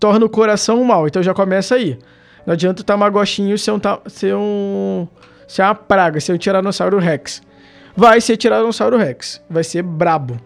torna 0.00 0.24
o 0.24 0.30
coração 0.30 0.82
mal. 0.82 1.06
Então 1.06 1.22
já 1.22 1.34
começa 1.34 1.74
aí. 1.74 1.98
Não 2.46 2.54
adianta 2.54 2.80
o 2.80 2.84
Tamagochinho 2.84 3.58
ser 3.58 3.72
um, 3.72 3.80
ser 4.06 4.34
um 4.34 5.06
ser 5.46 5.60
uma 5.60 5.74
praga, 5.74 6.18
ser 6.20 6.32
um 6.32 6.38
Tiranossauro 6.38 6.98
Rex. 6.98 7.42
Vai 7.94 8.22
ser 8.22 8.38
Tiranossauro 8.38 8.96
Rex, 8.96 9.42
vai 9.50 9.62
ser 9.62 9.82
brabo. 9.82 10.40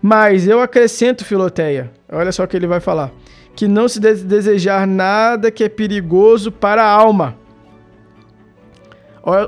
Mas 0.00 0.46
eu 0.46 0.60
acrescento, 0.60 1.24
Filoteia, 1.24 1.90
olha 2.10 2.30
só 2.30 2.44
o 2.44 2.48
que 2.48 2.56
ele 2.56 2.66
vai 2.66 2.80
falar: 2.80 3.10
que 3.56 3.66
não 3.66 3.88
se 3.88 3.98
deve 3.98 4.22
desejar 4.22 4.86
nada 4.86 5.50
que 5.50 5.64
é 5.64 5.68
perigoso 5.68 6.52
para 6.52 6.82
a 6.82 6.90
alma. 6.90 7.36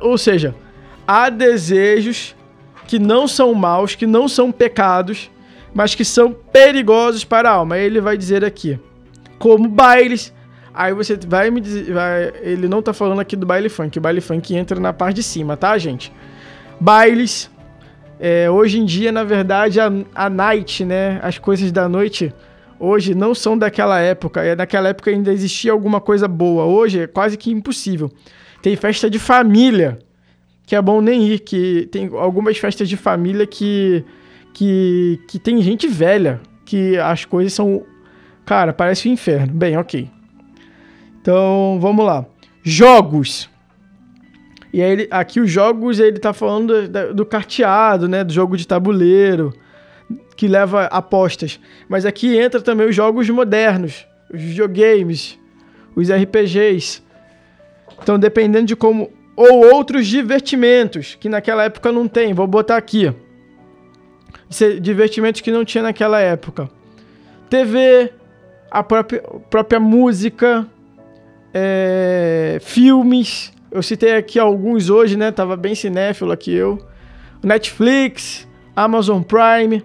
Ou 0.03 0.19
seja, 0.19 0.55
há 1.07 1.31
desejos 1.31 2.37
que 2.87 2.99
não 2.99 3.29
são 3.29 3.55
maus, 3.55 3.95
que 3.95 4.07
não 4.07 4.29
são 4.29 4.51
pecados, 4.51 5.31
mas 5.73 5.95
que 5.95 6.05
são 6.05 6.33
perigosos 6.33 7.25
para 7.25 7.49
a 7.49 7.53
alma. 7.53 7.79
Ele 7.79 8.01
vai 8.01 8.17
dizer 8.17 8.45
aqui, 8.45 8.79
como 9.39 9.69
bailes. 9.69 10.35
Aí 10.75 10.93
você 10.93 11.17
vai 11.17 11.51
me 11.51 11.61
dizer, 11.61 11.93
vai, 11.93 12.33
ele 12.43 12.69
não 12.69 12.83
tá 12.83 12.93
falando 12.93 13.21
aqui 13.21 13.37
do 13.37 13.47
baile 13.47 13.69
funk, 13.69 13.99
o 13.99 14.01
baile 14.01 14.21
funk 14.21 14.55
entra 14.55 14.79
na 14.79 14.93
parte 14.93 15.17
de 15.17 15.23
cima, 15.23 15.57
tá, 15.57 15.77
gente? 15.79 16.13
Bailes, 16.81 17.51
é, 18.21 18.51
hoje 18.51 18.79
em 18.79 18.85
dia, 18.85 19.11
na 19.11 19.25
verdade, 19.25 19.81
a, 19.81 19.91
a 20.15 20.29
night, 20.29 20.85
né? 20.85 21.19
As 21.23 21.39
coisas 21.39 21.73
da 21.73 21.89
noite 21.89 22.33
hoje 22.79 23.15
não 23.15 23.35
são 23.35 23.57
daquela 23.57 23.99
época. 23.99 24.43
É 24.43 24.55
naquela 24.55 24.91
época 24.91 25.11
ainda 25.11 25.33
existia 25.33 25.73
alguma 25.73 26.01
coisa 26.01 26.29
boa. 26.29 26.65
Hoje 26.65 27.01
é 27.01 27.07
quase 27.07 27.39
que 27.39 27.51
impossível. 27.51 28.13
Tem 28.61 28.77
festa 28.77 29.09
de 29.09 29.19
família, 29.19 29.99
que 30.67 30.77
é 30.77 30.83
bom 30.83 31.01
nem 31.01 31.27
ir, 31.29 31.39
que 31.39 31.89
tem 31.91 32.11
algumas 32.13 32.59
festas 32.59 32.89
de 32.89 32.97
família 32.97 33.47
que 33.47 34.05
que, 34.53 35.21
que 35.29 35.39
tem 35.39 35.63
gente 35.63 35.87
velha, 35.89 36.41
que 36.65 36.97
as 36.99 37.25
coisas 37.25 37.53
são, 37.53 37.85
cara, 38.45 38.73
parece 38.73 39.09
um 39.09 39.13
inferno. 39.13 39.55
Bem, 39.55 39.77
OK. 39.77 40.11
Então, 41.21 41.79
vamos 41.81 42.05
lá. 42.05 42.27
Jogos. 42.63 43.49
E 44.73 44.83
aí, 44.83 44.91
ele, 44.91 45.09
aqui 45.11 45.41
os 45.41 45.51
jogos, 45.51 45.99
ele 45.99 46.19
tá 46.19 46.33
falando 46.33 46.89
do, 46.89 47.15
do 47.15 47.27
carteado, 47.27 48.09
né? 48.09 48.23
Do 48.23 48.33
jogo 48.33 48.57
de 48.57 48.67
tabuleiro, 48.67 49.53
que 50.37 50.47
leva 50.47 50.85
apostas. 50.85 51.59
Mas 51.89 52.07
aqui 52.07 52.37
entra 52.39 52.61
também 52.61 52.89
os 52.89 52.95
jogos 52.95 53.29
modernos, 53.29 54.07
os 54.33 54.41
videogames, 54.41 55.39
os 55.97 56.09
RPGs. 56.11 57.03
Então, 58.03 58.19
dependendo 58.19 58.67
de 58.67 58.77
como. 58.77 59.11
Ou 59.37 59.73
outros 59.75 60.07
divertimentos, 60.07 61.17
que 61.19 61.29
naquela 61.29 61.65
época 61.65 61.91
não 61.91 62.07
tem. 62.07 62.35
Vou 62.35 62.47
botar 62.47 62.77
aqui. 62.77 63.13
Divertimentos 64.81 65.41
que 65.41 65.51
não 65.51 65.65
tinha 65.65 65.83
naquela 65.83 66.21
época. 66.21 66.69
TV, 67.49 68.13
a 68.71 68.83
própria, 68.83 69.23
própria 69.49 69.81
música, 69.81 70.67
é, 71.55 72.59
filmes 72.61 73.53
eu 73.71 73.83
citei 73.83 74.17
aqui 74.17 74.39
alguns 74.39 74.91
hoje, 74.91 75.17
né? 75.17 75.31
Tava 75.31 75.57
bem 75.57 75.75
cinéfilo 75.75 76.33
aqui 76.33 76.53
eu. 76.53 76.79
Netflix, 77.43 78.49
Amazon 78.75 79.23
Prime. 79.23 79.85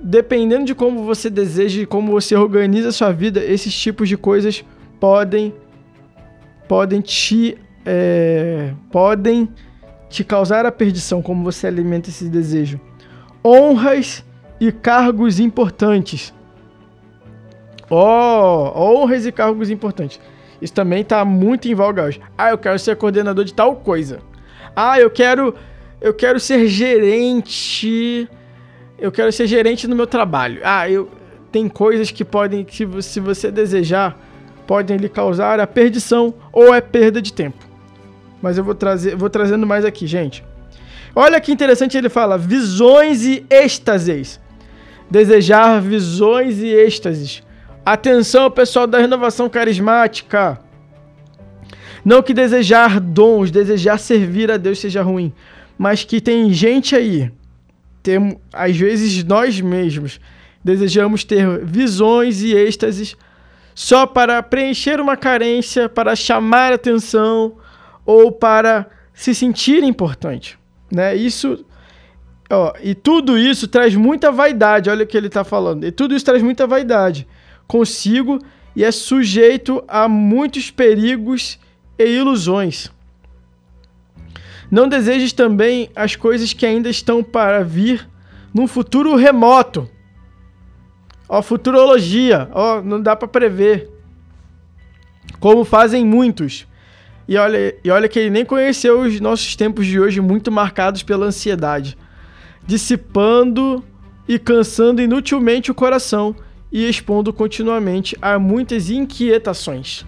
Dependendo 0.00 0.64
de 0.64 0.74
como 0.74 1.04
você 1.04 1.28
deseja 1.28 1.82
e 1.82 1.86
como 1.86 2.12
você 2.12 2.36
organiza 2.36 2.90
a 2.90 2.92
sua 2.92 3.10
vida, 3.10 3.44
esses 3.44 3.74
tipos 3.74 4.08
de 4.08 4.16
coisas 4.16 4.64
podem 5.00 5.52
podem 6.68 7.00
te 7.00 7.58
é, 7.84 8.72
podem 8.92 9.48
te 10.08 10.22
causar 10.22 10.64
a 10.66 10.70
perdição, 10.72 11.20
como 11.20 11.42
você 11.42 11.66
alimenta 11.66 12.10
esse 12.10 12.28
desejo. 12.28 12.80
Honras 13.44 14.24
e 14.60 14.70
cargos 14.70 15.40
importantes. 15.40 16.32
Oh, 17.90 18.70
honras 18.74 19.26
e 19.26 19.32
cargos 19.32 19.70
importantes. 19.70 20.20
Isso 20.60 20.74
também 20.74 21.04
tá 21.04 21.24
muito 21.24 21.68
em 21.68 21.74
voga 21.74 22.04
hoje. 22.04 22.20
Ah, 22.36 22.50
eu 22.50 22.58
quero 22.58 22.78
ser 22.78 22.96
coordenador 22.96 23.44
de 23.44 23.54
tal 23.54 23.76
coisa. 23.76 24.20
Ah, 24.74 24.98
eu 24.98 25.10
quero 25.10 25.54
eu 26.00 26.14
quero 26.14 26.38
ser 26.38 26.66
gerente. 26.66 28.28
Eu 28.98 29.12
quero 29.12 29.30
ser 29.32 29.46
gerente 29.46 29.86
no 29.86 29.94
meu 29.94 30.06
trabalho. 30.06 30.60
Ah, 30.64 30.88
eu 30.90 31.08
tem 31.50 31.68
coisas 31.68 32.10
que 32.10 32.24
podem 32.24 32.64
que 32.64 32.86
se 33.02 33.20
você 33.20 33.50
desejar 33.50 34.18
podem 34.66 34.98
lhe 34.98 35.08
causar 35.08 35.58
a 35.60 35.66
perdição 35.66 36.34
ou 36.52 36.74
é 36.74 36.80
perda 36.80 37.22
de 37.22 37.32
tempo. 37.32 37.66
Mas 38.42 38.58
eu 38.58 38.64
vou 38.64 38.74
trazer, 38.74 39.16
vou 39.16 39.30
trazendo 39.30 39.66
mais 39.66 39.84
aqui, 39.84 40.06
gente. 40.06 40.44
Olha 41.14 41.40
que 41.40 41.50
interessante 41.50 41.96
ele 41.96 42.08
fala: 42.08 42.36
visões 42.36 43.24
e 43.24 43.44
êxtases. 43.50 44.38
Desejar 45.10 45.80
visões 45.80 46.58
e 46.58 46.68
êxtases. 46.68 47.42
Atenção, 47.90 48.50
pessoal 48.50 48.86
da 48.86 48.98
renovação 48.98 49.48
carismática. 49.48 50.60
Não 52.04 52.22
que 52.22 52.34
desejar 52.34 53.00
dons, 53.00 53.50
desejar 53.50 53.96
servir 53.96 54.50
a 54.50 54.58
Deus 54.58 54.78
seja 54.78 55.00
ruim, 55.00 55.32
mas 55.78 56.04
que 56.04 56.20
tem 56.20 56.52
gente 56.52 56.94
aí, 56.94 57.32
tem, 58.02 58.38
às 58.52 58.76
vezes 58.76 59.24
nós 59.24 59.58
mesmos, 59.62 60.20
desejamos 60.62 61.24
ter 61.24 61.64
visões 61.64 62.42
e 62.42 62.54
êxtases 62.54 63.16
só 63.74 64.06
para 64.06 64.42
preencher 64.42 65.00
uma 65.00 65.16
carência, 65.16 65.88
para 65.88 66.14
chamar 66.14 66.74
atenção 66.74 67.56
ou 68.04 68.30
para 68.30 68.86
se 69.14 69.34
sentir 69.34 69.82
importante, 69.82 70.58
né? 70.92 71.16
Isso, 71.16 71.64
ó, 72.50 72.74
e 72.82 72.94
tudo 72.94 73.38
isso 73.38 73.66
traz 73.66 73.96
muita 73.96 74.30
vaidade. 74.30 74.90
Olha 74.90 75.04
o 75.04 75.06
que 75.06 75.16
ele 75.16 75.28
está 75.28 75.42
falando. 75.42 75.84
E 75.84 75.90
tudo 75.90 76.14
isso 76.14 76.26
traz 76.26 76.42
muita 76.42 76.66
vaidade 76.66 77.26
consigo 77.68 78.40
e 78.74 78.82
é 78.82 78.90
sujeito 78.90 79.84
a 79.86 80.08
muitos 80.08 80.70
perigos 80.70 81.58
e 81.98 82.04
ilusões. 82.04 82.90
Não 84.70 84.88
desejes 84.88 85.32
também 85.32 85.90
as 85.94 86.16
coisas 86.16 86.52
que 86.52 86.66
ainda 86.66 86.88
estão 86.88 87.22
para 87.22 87.62
vir 87.62 88.08
num 88.52 88.66
futuro 88.66 89.14
remoto. 89.14 89.88
Ó, 91.28 91.42
futurologia, 91.42 92.48
ó, 92.52 92.80
não 92.80 93.00
dá 93.00 93.14
para 93.14 93.28
prever. 93.28 93.90
Como 95.38 95.64
fazem 95.64 96.04
muitos. 96.04 96.66
E 97.26 97.36
olha, 97.36 97.76
e 97.84 97.90
olha 97.90 98.08
que 98.08 98.18
ele 98.18 98.30
nem 98.30 98.44
conheceu 98.44 99.00
os 99.00 99.20
nossos 99.20 99.54
tempos 99.54 99.86
de 99.86 100.00
hoje 100.00 100.20
muito 100.20 100.50
marcados 100.50 101.02
pela 101.02 101.26
ansiedade, 101.26 101.96
dissipando 102.66 103.84
e 104.26 104.38
cansando 104.38 105.02
inutilmente 105.02 105.70
o 105.70 105.74
coração 105.74 106.34
e 106.70 106.88
expondo 106.88 107.32
continuamente 107.32 108.16
a 108.20 108.38
muitas 108.38 108.90
inquietações. 108.90 110.04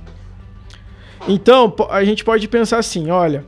Então, 1.28 1.74
a 1.90 2.04
gente 2.04 2.24
pode 2.24 2.48
pensar 2.48 2.78
assim: 2.78 3.10
olha, 3.10 3.44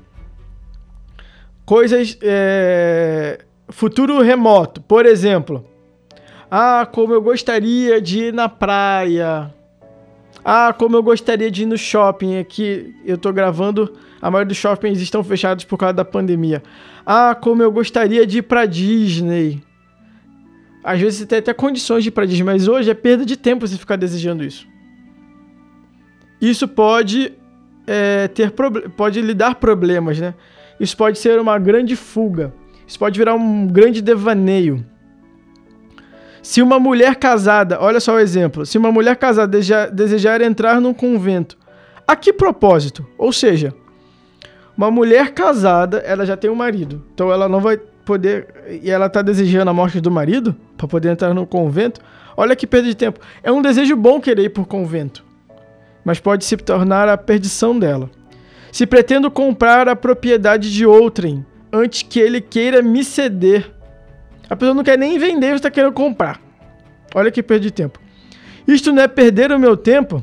coisas. 1.64 2.18
É, 2.22 3.44
futuro 3.68 4.20
remoto, 4.20 4.80
por 4.82 5.06
exemplo. 5.06 5.64
Ah, 6.50 6.86
como 6.90 7.14
eu 7.14 7.22
gostaria 7.22 8.00
de 8.00 8.24
ir 8.24 8.34
na 8.34 8.48
praia. 8.48 9.52
Ah, 10.44 10.74
como 10.76 10.96
eu 10.96 11.02
gostaria 11.02 11.50
de 11.50 11.62
ir 11.62 11.66
no 11.66 11.78
shopping. 11.78 12.38
Aqui 12.38 12.94
eu 13.06 13.16
tô 13.16 13.32
gravando, 13.32 13.96
a 14.20 14.30
maioria 14.30 14.48
dos 14.48 14.58
shoppings 14.58 15.00
estão 15.00 15.24
fechados 15.24 15.64
por 15.64 15.78
causa 15.78 15.94
da 15.94 16.04
pandemia. 16.04 16.62
Ah, 17.06 17.34
como 17.34 17.62
eu 17.62 17.72
gostaria 17.72 18.26
de 18.26 18.38
ir 18.38 18.42
pra 18.42 18.66
Disney. 18.66 19.62
Às 20.82 21.00
vezes 21.00 21.20
você 21.20 21.26
tem 21.26 21.38
até 21.38 21.52
condições 21.54 22.02
de 22.02 22.08
ir 22.08 22.12
para 22.12 22.26
Disney, 22.26 22.44
mas 22.44 22.66
hoje 22.66 22.90
é 22.90 22.94
perda 22.94 23.24
de 23.24 23.36
tempo 23.36 23.66
você 23.66 23.76
ficar 23.76 23.96
desejando 23.96 24.42
isso. 24.44 24.66
Isso 26.40 26.66
pode 26.66 27.32
é, 27.86 28.28
ter 28.28 28.52
pode 28.96 29.20
lhe 29.20 29.34
dar 29.34 29.54
problemas, 29.54 30.18
né? 30.18 30.34
Isso 30.80 30.96
pode 30.96 31.18
ser 31.18 31.38
uma 31.38 31.58
grande 31.58 31.94
fuga. 31.94 32.52
Isso 32.86 32.98
pode 32.98 33.16
virar 33.16 33.34
um 33.34 33.66
grande 33.66 34.02
devaneio. 34.02 34.84
Se 36.42 36.60
uma 36.60 36.80
mulher 36.80 37.14
casada, 37.16 37.80
olha 37.80 38.00
só 38.00 38.14
o 38.14 38.18
exemplo, 38.18 38.66
se 38.66 38.76
uma 38.76 38.90
mulher 38.90 39.14
casada 39.16 39.46
desejar, 39.46 39.88
desejar 39.90 40.40
entrar 40.40 40.80
num 40.80 40.92
convento, 40.92 41.56
a 42.06 42.16
que 42.16 42.32
propósito? 42.32 43.06
Ou 43.16 43.32
seja, 43.32 43.72
uma 44.76 44.90
mulher 44.90 45.30
casada, 45.30 45.98
ela 45.98 46.26
já 46.26 46.36
tem 46.36 46.50
um 46.50 46.54
marido, 46.56 47.04
então 47.14 47.32
ela 47.32 47.48
não 47.48 47.60
vai 47.60 47.80
poder. 48.04 48.46
E 48.82 48.90
ela 48.90 49.08
tá 49.08 49.22
desejando 49.22 49.70
a 49.70 49.74
morte 49.74 50.00
do 50.00 50.10
marido 50.10 50.54
para 50.76 50.88
poder 50.88 51.10
entrar 51.10 51.34
no 51.34 51.46
convento. 51.46 52.00
Olha 52.36 52.56
que 52.56 52.66
perda 52.66 52.88
de 52.88 52.94
tempo. 52.94 53.20
É 53.42 53.52
um 53.52 53.62
desejo 53.62 53.96
bom 53.96 54.20
querer 54.20 54.44
ir 54.44 54.48
por 54.50 54.66
convento, 54.66 55.24
mas 56.04 56.18
pode 56.18 56.44
se 56.44 56.56
tornar 56.56 57.08
a 57.08 57.16
perdição 57.16 57.78
dela. 57.78 58.10
Se 58.70 58.86
pretendo 58.86 59.30
comprar 59.30 59.88
a 59.88 59.94
propriedade 59.94 60.72
de 60.72 60.86
outrem 60.86 61.44
antes 61.72 62.02
que 62.02 62.18
ele 62.18 62.40
queira 62.40 62.82
me 62.82 63.04
ceder, 63.04 63.70
a 64.48 64.56
pessoa 64.56 64.74
não 64.74 64.82
quer 64.82 64.98
nem 64.98 65.18
vender, 65.18 65.54
está 65.54 65.70
querendo 65.70 65.92
comprar. 65.92 66.40
Olha 67.14 67.30
que 67.30 67.42
perda 67.42 67.64
de 67.64 67.70
tempo. 67.70 68.00
Isto 68.66 68.92
não 68.92 69.02
é 69.02 69.08
perder 69.08 69.52
o 69.52 69.58
meu 69.58 69.76
tempo? 69.76 70.22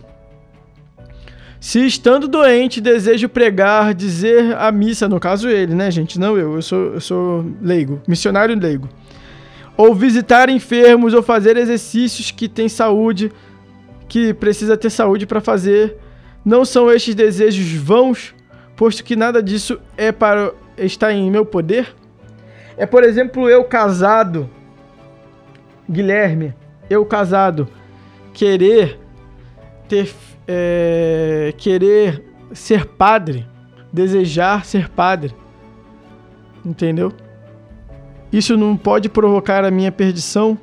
Se 1.60 1.86
estando 1.86 2.28
doente, 2.28 2.80
desejo 2.80 3.28
pregar, 3.28 3.94
dizer 3.94 4.56
a 4.58 4.72
missa, 4.72 5.10
no 5.10 5.20
caso 5.20 5.50
ele, 5.50 5.76
né, 5.76 5.92
gente? 5.92 6.18
Não 6.18 6.38
eu, 6.38 6.56
eu 6.56 6.62
sou, 6.62 6.94
eu 6.94 7.02
sou 7.02 7.46
leigo, 7.62 8.02
missionário 8.08 8.58
leigo. 8.58 8.88
Ou 9.76 9.94
visitar 9.94 10.50
enfermos, 10.50 11.14
ou 11.14 11.22
fazer 11.22 11.58
exercícios 11.58 12.32
que 12.32 12.48
tem 12.48 12.70
saúde, 12.70 13.32
que 14.08 14.34
precisa 14.34 14.78
ter 14.78 14.90
saúde 14.90 15.26
para 15.26 15.42
fazer. 15.42 15.98
Não 16.46 16.64
são 16.64 16.90
estes 16.90 17.14
desejos 17.14 17.74
vãos, 17.74 18.34
posto 18.76 19.04
que 19.04 19.16
nada 19.18 19.44
disso 19.44 19.80
é 19.98 20.14
para 20.14 20.54
estar 20.78 21.12
em 21.12 21.30
meu 21.30 21.46
poder? 21.46 21.94
É, 22.78 22.86
por 22.86 23.04
exemplo, 23.04 23.50
eu 23.50 23.66
casado, 23.66 24.50
Guilherme, 25.90 26.54
eu 26.90 27.06
casado, 27.06 27.68
querer 28.34 28.98
ter 29.90 30.10
é, 30.52 31.54
querer 31.60 32.24
ser 32.52 32.84
padre, 32.84 33.46
desejar 33.94 34.66
ser 34.66 34.90
padre. 34.90 35.36
Entendeu? 36.66 37.14
Isso 38.34 38.58
não 38.58 38.76
pode 38.76 39.10
provocar 39.10 39.64
a 39.64 39.70
minha 39.70 39.92
perdição. 39.92 40.58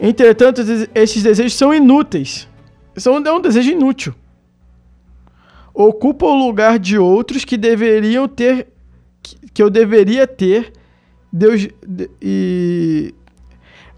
Entretanto, 0.00 0.62
esses 0.94 1.24
desejos 1.24 1.54
são 1.54 1.74
inúteis. 1.74 2.48
São, 2.96 3.16
é 3.16 3.32
um 3.32 3.40
desejo 3.40 3.72
inútil. 3.72 4.14
Ocupa 5.74 6.24
o 6.24 6.46
lugar 6.46 6.78
de 6.78 6.98
outros 6.98 7.44
que 7.44 7.56
deveriam 7.56 8.28
ter, 8.28 8.68
que 9.52 9.60
eu 9.60 9.68
deveria 9.68 10.24
ter. 10.24 10.72
Deus 11.32 11.68
e 12.22 13.14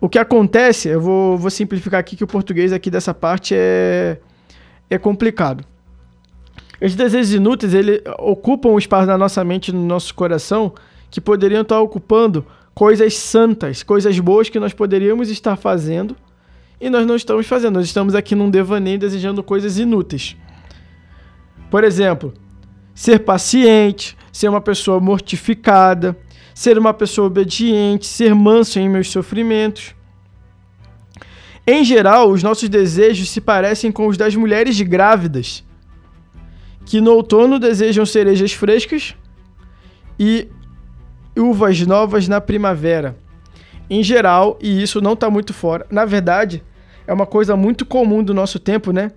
o 0.01 0.09
que 0.09 0.19
acontece, 0.19 0.89
eu 0.89 1.01
vou, 1.01 1.37
vou 1.37 1.51
simplificar 1.51 2.01
aqui 2.01 2.17
que 2.17 2.25
o 2.25 2.27
português 2.27 2.73
aqui 2.73 2.91
dessa 2.91 3.13
parte 3.13 3.55
é, 3.55 4.19
é 4.89 4.99
complicado. 4.99 5.65
Esses 6.81 6.97
desejos 6.97 7.35
inúteis, 7.35 7.75
ele 7.75 8.03
ocupam 8.19 8.71
o 8.71 8.79
espaço 8.79 9.07
na 9.07 9.19
nossa 9.19 9.45
mente 9.45 9.71
no 9.71 9.85
nosso 9.85 10.15
coração 10.15 10.73
que 11.11 11.21
poderiam 11.21 11.61
estar 11.61 11.81
ocupando 11.81 12.47
coisas 12.75 13.15
santas, 13.15 13.83
coisas 13.83 14.19
boas 14.19 14.49
que 14.49 14.59
nós 14.59 14.73
poderíamos 14.73 15.29
estar 15.29 15.57
fazendo 15.57 16.17
e 16.81 16.89
nós 16.89 17.07
não 17.07 17.15
estamos 17.17 17.47
fazendo. 17.47 17.75
Nós 17.75 17.85
estamos 17.85 18.15
aqui 18.15 18.35
num 18.35 18.49
devaneio 18.49 18.99
desejando 18.99 19.43
coisas 19.43 19.79
inúteis. 19.79 20.35
Por 21.71 21.85
exemplo, 21.85 22.33
ser 22.95 23.19
paciente, 23.21 24.17
ser 24.33 24.49
uma 24.49 24.61
pessoa 24.61 24.99
mortificada, 24.99 26.17
ser 26.55 26.79
uma 26.79 26.93
pessoa 26.93 27.27
obediente, 27.27 28.07
ser 28.07 28.35
manso 28.35 28.79
em 28.79 28.89
meus 28.89 29.11
sofrimentos. 29.11 29.95
Em 31.67 31.85
geral, 31.85 32.31
os 32.31 32.43
nossos 32.43 32.69
desejos 32.69 33.31
se 33.31 33.41
parecem 33.41 33.93
com 33.93 34.07
os 34.07 34.17
das 34.17 34.35
mulheres 34.35 34.81
grávidas, 34.81 35.65
que 36.85 37.01
no 37.01 37.13
outono 37.13 37.59
desejam 37.59 38.05
cerejas 38.05 38.53
frescas 38.53 39.15
e 40.19 40.49
uvas 41.37 41.81
novas 41.87 42.27
na 42.27 42.41
primavera. 42.41 43.17
Em 43.89 44.03
geral, 44.03 44.59
e 44.61 44.83
isso 44.83 45.01
não 45.01 45.15
está 45.15 45.31
muito 45.31 45.53
fora. 45.53 45.87
Na 45.91 46.05
verdade, 46.05 46.63
é 47.07 47.13
uma 47.13 47.27
coisa 47.27 47.57
muito 47.57 47.85
comum 47.85 48.23
do 48.23 48.35
nosso 48.35 48.59
tempo, 48.59 48.93
né? 48.93 49.11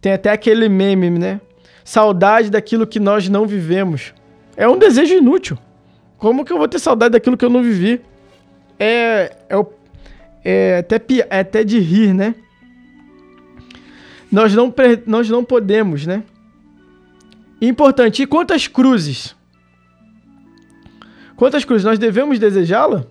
Tem 0.00 0.12
até 0.12 0.30
aquele 0.30 0.68
meme, 0.68 1.10
né? 1.10 1.40
Saudade 1.84 2.50
daquilo 2.50 2.86
que 2.86 3.00
nós 3.00 3.28
não 3.28 3.46
vivemos. 3.46 4.12
É 4.56 4.68
um 4.68 4.78
desejo 4.78 5.14
inútil. 5.14 5.58
Como 6.22 6.44
que 6.44 6.52
eu 6.52 6.56
vou 6.56 6.68
ter 6.68 6.78
saudade 6.78 7.14
daquilo 7.14 7.36
que 7.36 7.44
eu 7.44 7.50
não 7.50 7.64
vivi? 7.64 8.00
É, 8.78 9.34
é, 9.50 9.66
é, 10.44 10.78
até, 10.78 11.02
é 11.28 11.40
até 11.40 11.64
de 11.64 11.80
rir, 11.80 12.14
né? 12.14 12.36
Nós 14.30 14.54
não, 14.54 14.72
nós 15.04 15.28
não 15.28 15.44
podemos, 15.44 16.06
né? 16.06 16.22
Importante, 17.60 18.22
e 18.22 18.26
quantas 18.28 18.68
cruzes? 18.68 19.34
Quantas 21.34 21.64
cruzes? 21.64 21.84
Nós 21.84 21.98
devemos 21.98 22.38
desejá-la? 22.38 23.04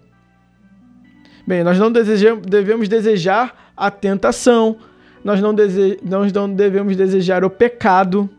Bem, 1.46 1.66
nós 1.66 1.77
não 1.77 1.92
desejamos, 1.92 2.46
devemos 2.46 2.88
desejar 2.88 3.74
a 3.75 3.92
tentação, 3.92 4.77
nós 5.22 5.42
não, 5.42 5.53
dese, 5.53 6.00
nós 6.01 6.31
não 6.31 6.50
devemos 6.50 6.96
desejar 6.96 7.44
o 7.44 7.50
pecado, 7.50 8.29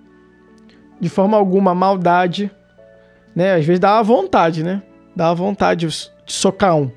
de 0.99 1.11
forma 1.11 1.37
alguma, 1.37 1.73
a 1.73 1.75
maldade 1.75 2.51
né? 3.35 3.55
Às 3.55 3.65
vezes 3.65 3.81
dá 3.81 3.95
uma 3.95 4.03
vontade, 4.03 4.63
né? 4.63 4.83
Dá 5.15 5.29
uma 5.29 5.35
vontade 5.35 5.87
de 5.87 6.11
socar 6.27 6.77
um. 6.77 6.91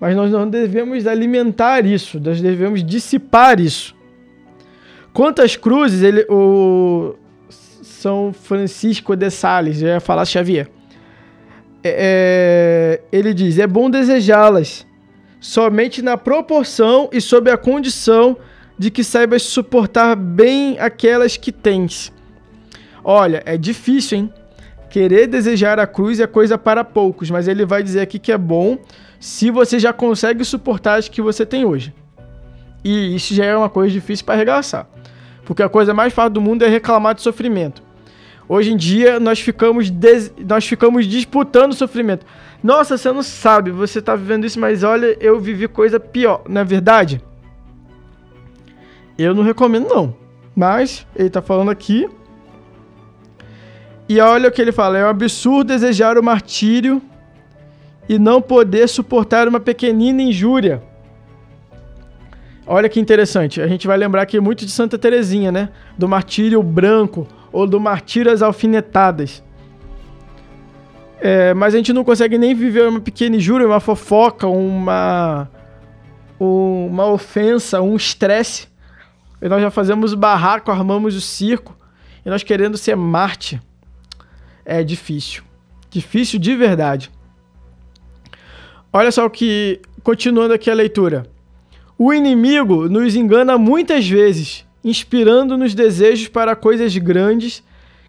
Mas 0.00 0.14
nós 0.14 0.30
não 0.30 0.48
devemos 0.48 1.06
alimentar 1.06 1.84
isso, 1.84 2.20
nós 2.20 2.40
devemos 2.40 2.84
dissipar 2.84 3.58
isso. 3.60 3.96
Quantas 5.12 5.56
cruzes 5.56 6.02
ele, 6.02 6.24
o 6.28 7.16
São 7.50 8.32
Francisco 8.32 9.16
de 9.16 9.30
Sales, 9.30 9.78
já 9.78 9.88
ia 9.88 10.00
falar 10.00 10.24
Xavier, 10.24 10.68
é, 11.82 13.00
é, 13.10 13.16
ele 13.16 13.34
diz: 13.34 13.58
é 13.58 13.66
bom 13.66 13.90
desejá-las, 13.90 14.86
somente 15.40 16.02
na 16.02 16.16
proporção 16.16 17.08
e 17.12 17.20
sob 17.20 17.50
a 17.50 17.56
condição 17.56 18.36
de 18.78 18.90
que 18.90 19.02
saibas 19.02 19.42
suportar 19.42 20.14
bem 20.14 20.78
aquelas 20.78 21.36
que 21.36 21.50
tens. 21.50 22.12
Olha, 23.02 23.42
é 23.44 23.56
difícil, 23.56 24.18
hein? 24.18 24.32
Querer 24.98 25.28
desejar 25.28 25.78
a 25.78 25.86
cruz 25.86 26.18
é 26.18 26.26
coisa 26.26 26.58
para 26.58 26.82
poucos, 26.82 27.30
mas 27.30 27.46
ele 27.46 27.64
vai 27.64 27.84
dizer 27.84 28.00
aqui 28.00 28.18
que 28.18 28.32
é 28.32 28.36
bom 28.36 28.78
se 29.20 29.48
você 29.48 29.78
já 29.78 29.92
consegue 29.92 30.44
suportar 30.44 30.98
as 30.98 31.08
que 31.08 31.22
você 31.22 31.46
tem 31.46 31.64
hoje. 31.64 31.94
E 32.82 33.14
isso 33.14 33.32
já 33.32 33.44
é 33.44 33.56
uma 33.56 33.68
coisa 33.68 33.92
difícil 33.92 34.26
para 34.26 34.34
arregaçar. 34.34 34.88
Porque 35.44 35.62
a 35.62 35.68
coisa 35.68 35.94
mais 35.94 36.12
fácil 36.12 36.32
do 36.32 36.40
mundo 36.40 36.64
é 36.64 36.68
reclamar 36.68 37.14
de 37.14 37.22
sofrimento. 37.22 37.80
Hoje 38.48 38.72
em 38.72 38.76
dia 38.76 39.20
nós 39.20 39.38
ficamos, 39.38 39.88
des... 39.88 40.34
nós 40.36 40.66
ficamos 40.66 41.06
disputando 41.06 41.74
sofrimento. 41.74 42.26
Nossa, 42.60 42.98
você 42.98 43.12
não 43.12 43.22
sabe, 43.22 43.70
você 43.70 44.00
está 44.00 44.16
vivendo 44.16 44.46
isso, 44.46 44.58
mas 44.58 44.82
olha, 44.82 45.16
eu 45.20 45.38
vivi 45.38 45.68
coisa 45.68 46.00
pior, 46.00 46.42
não 46.48 46.60
é 46.60 46.64
verdade? 46.64 47.22
Eu 49.16 49.32
não 49.32 49.44
recomendo 49.44 49.86
não. 49.86 50.16
Mas 50.56 51.06
ele 51.14 51.28
está 51.28 51.40
falando 51.40 51.70
aqui 51.70 52.08
e 54.08 54.20
olha 54.20 54.48
o 54.48 54.52
que 54.52 54.62
ele 54.62 54.72
fala: 54.72 54.96
é 54.96 55.04
um 55.04 55.08
absurdo 55.08 55.68
desejar 55.68 56.16
o 56.16 56.22
martírio 56.22 57.02
e 58.08 58.18
não 58.18 58.40
poder 58.40 58.88
suportar 58.88 59.46
uma 59.46 59.60
pequenina 59.60 60.22
injúria. 60.22 60.82
Olha 62.66 62.88
que 62.88 62.98
interessante. 62.98 63.60
A 63.60 63.66
gente 63.66 63.86
vai 63.86 63.96
lembrar 63.96 64.22
aqui 64.22 64.40
muito 64.40 64.64
de 64.64 64.70
Santa 64.70 64.98
Teresinha, 64.98 65.52
né? 65.52 65.68
Do 65.96 66.08
martírio 66.08 66.62
branco 66.62 67.26
ou 67.52 67.66
do 67.66 67.78
martírio 67.78 68.32
às 68.32 68.42
alfinetadas. 68.42 69.42
É, 71.20 71.52
mas 71.52 71.74
a 71.74 71.76
gente 71.76 71.92
não 71.92 72.04
consegue 72.04 72.38
nem 72.38 72.54
viver 72.54 72.88
uma 72.88 73.00
pequena 73.00 73.36
injúria, 73.36 73.66
uma 73.66 73.80
fofoca, 73.80 74.46
uma 74.46 75.48
uma 76.38 77.06
ofensa, 77.06 77.80
um 77.80 77.96
estresse. 77.96 78.68
E 79.42 79.48
nós 79.48 79.60
já 79.60 79.70
fazemos 79.70 80.14
barraco, 80.14 80.70
armamos 80.70 81.14
o 81.14 81.20
circo 81.20 81.76
e 82.24 82.30
nós 82.30 82.42
querendo 82.42 82.76
ser 82.76 82.96
Marte 82.96 83.60
é 84.68 84.84
difícil. 84.84 85.42
Difícil 85.90 86.38
de 86.38 86.54
verdade. 86.54 87.10
Olha 88.92 89.10
só 89.10 89.24
o 89.24 89.30
que. 89.30 89.80
Continuando 90.02 90.54
aqui 90.54 90.70
a 90.70 90.74
leitura. 90.74 91.26
O 91.98 92.14
inimigo 92.14 92.88
nos 92.88 93.16
engana 93.16 93.58
muitas 93.58 94.08
vezes, 94.08 94.64
inspirando-nos 94.84 95.74
desejos 95.74 96.28
para 96.28 96.54
coisas 96.54 96.96
grandes 96.96 97.62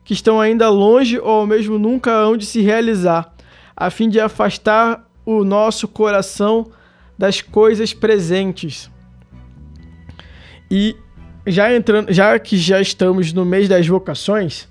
que 0.03 0.13
estão 0.13 0.39
ainda 0.39 0.69
longe 0.69 1.17
ou 1.17 1.47
mesmo 1.47 1.79
nunca 1.79 2.11
hão 2.11 2.37
de 2.37 2.45
se 2.45 2.61
realizar, 2.61 3.33
a 3.75 3.89
fim 3.89 4.07
de 4.07 4.19
afastar 4.19 5.09
o 5.25 5.43
nosso 5.43 5.87
coração 5.87 6.71
das 7.17 7.41
coisas 7.41 7.93
presentes. 7.93 8.89
E 10.69 10.95
já 11.47 11.73
entrando, 11.75 12.13
já 12.13 12.37
que 12.37 12.57
já 12.57 12.79
estamos 12.79 13.33
no 13.33 13.43
mês 13.43 13.67
das 13.67 13.87
vocações, 13.87 14.68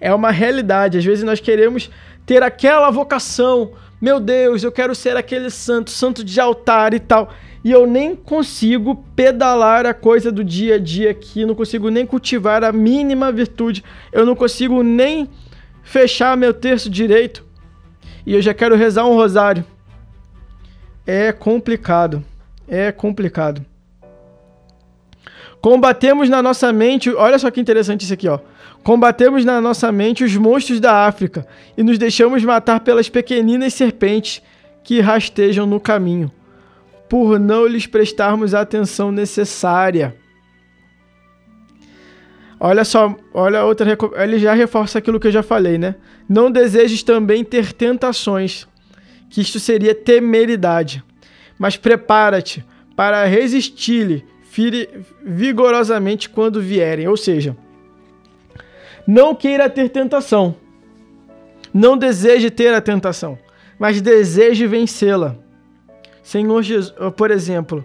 é 0.00 0.12
uma 0.14 0.30
realidade. 0.30 0.98
Às 0.98 1.04
vezes 1.04 1.22
nós 1.22 1.40
queremos 1.40 1.90
ter 2.24 2.42
aquela 2.42 2.90
vocação. 2.90 3.72
Meu 4.00 4.18
Deus, 4.18 4.62
eu 4.62 4.72
quero 4.72 4.94
ser 4.94 5.16
aquele 5.16 5.50
santo, 5.50 5.90
santo 5.90 6.24
de 6.24 6.40
altar 6.40 6.94
e 6.94 7.00
tal. 7.00 7.30
E 7.62 7.70
eu 7.70 7.86
nem 7.86 8.16
consigo 8.16 9.04
pedalar 9.14 9.84
a 9.84 9.92
coisa 9.92 10.32
do 10.32 10.42
dia 10.42 10.76
a 10.76 10.78
dia 10.78 11.10
aqui, 11.10 11.44
não 11.44 11.54
consigo 11.54 11.90
nem 11.90 12.06
cultivar 12.06 12.64
a 12.64 12.72
mínima 12.72 13.30
virtude, 13.30 13.84
eu 14.10 14.24
não 14.24 14.34
consigo 14.34 14.82
nem 14.82 15.28
fechar 15.82 16.38
meu 16.38 16.54
terço 16.54 16.88
direito. 16.88 17.44
E 18.24 18.34
eu 18.34 18.40
já 18.40 18.54
quero 18.54 18.76
rezar 18.76 19.04
um 19.04 19.14
rosário. 19.14 19.64
É 21.06 21.32
complicado. 21.32 22.24
É 22.66 22.90
complicado. 22.90 23.64
Combatemos 25.60 26.28
na 26.28 26.42
nossa 26.42 26.72
mente, 26.72 27.10
olha 27.10 27.38
só 27.38 27.50
que 27.50 27.60
interessante 27.60 28.02
isso 28.02 28.14
aqui, 28.14 28.28
ó. 28.28 28.38
Combatemos 28.82 29.44
na 29.44 29.60
nossa 29.60 29.92
mente 29.92 30.24
os 30.24 30.34
monstros 30.36 30.80
da 30.80 31.06
África 31.06 31.46
e 31.76 31.82
nos 31.82 31.98
deixamos 31.98 32.42
matar 32.42 32.80
pelas 32.80 33.08
pequeninas 33.10 33.74
serpentes 33.74 34.42
que 34.82 35.00
rastejam 35.00 35.66
no 35.66 35.78
caminho, 35.78 36.32
por 37.08 37.38
não 37.38 37.66
lhes 37.66 37.86
prestarmos 37.86 38.54
a 38.54 38.62
atenção 38.62 39.12
necessária. 39.12 40.16
Olha 42.58 42.84
só, 42.84 43.14
olha 43.32 43.64
outra. 43.64 43.96
Ele 44.16 44.38
já 44.38 44.52
reforça 44.52 44.98
aquilo 44.98 45.18
que 45.18 45.26
eu 45.26 45.32
já 45.32 45.42
falei, 45.42 45.78
né? 45.78 45.94
Não 46.28 46.50
desejes 46.50 47.02
também 47.02 47.42
ter 47.42 47.72
tentações, 47.72 48.66
que 49.30 49.40
isto 49.40 49.58
seria 49.58 49.94
temeridade. 49.94 51.02
Mas 51.58 51.76
prepara-te 51.76 52.64
para 52.94 53.24
resistir-lhe 53.24 54.24
vigorosamente 55.22 56.28
quando 56.28 56.60
vierem. 56.60 57.08
Ou 57.08 57.16
seja, 57.16 57.56
não 59.06 59.34
queira 59.34 59.68
ter 59.68 59.88
tentação. 59.88 60.54
Não 61.72 61.96
deseje 61.96 62.50
ter 62.50 62.74
a 62.74 62.80
tentação, 62.80 63.38
mas 63.78 64.00
deseje 64.00 64.66
vencê-la. 64.66 65.36
Senhor 66.22 66.62
Jesus, 66.62 66.92
por 67.16 67.30
exemplo, 67.30 67.84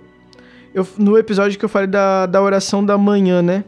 eu, 0.73 0.87
no 0.97 1.17
episódio 1.17 1.57
que 1.57 1.65
eu 1.65 1.69
falei 1.69 1.87
da, 1.87 2.25
da 2.25 2.41
oração 2.41 2.83
da 2.83 2.97
manhã, 2.97 3.41
né? 3.43 3.63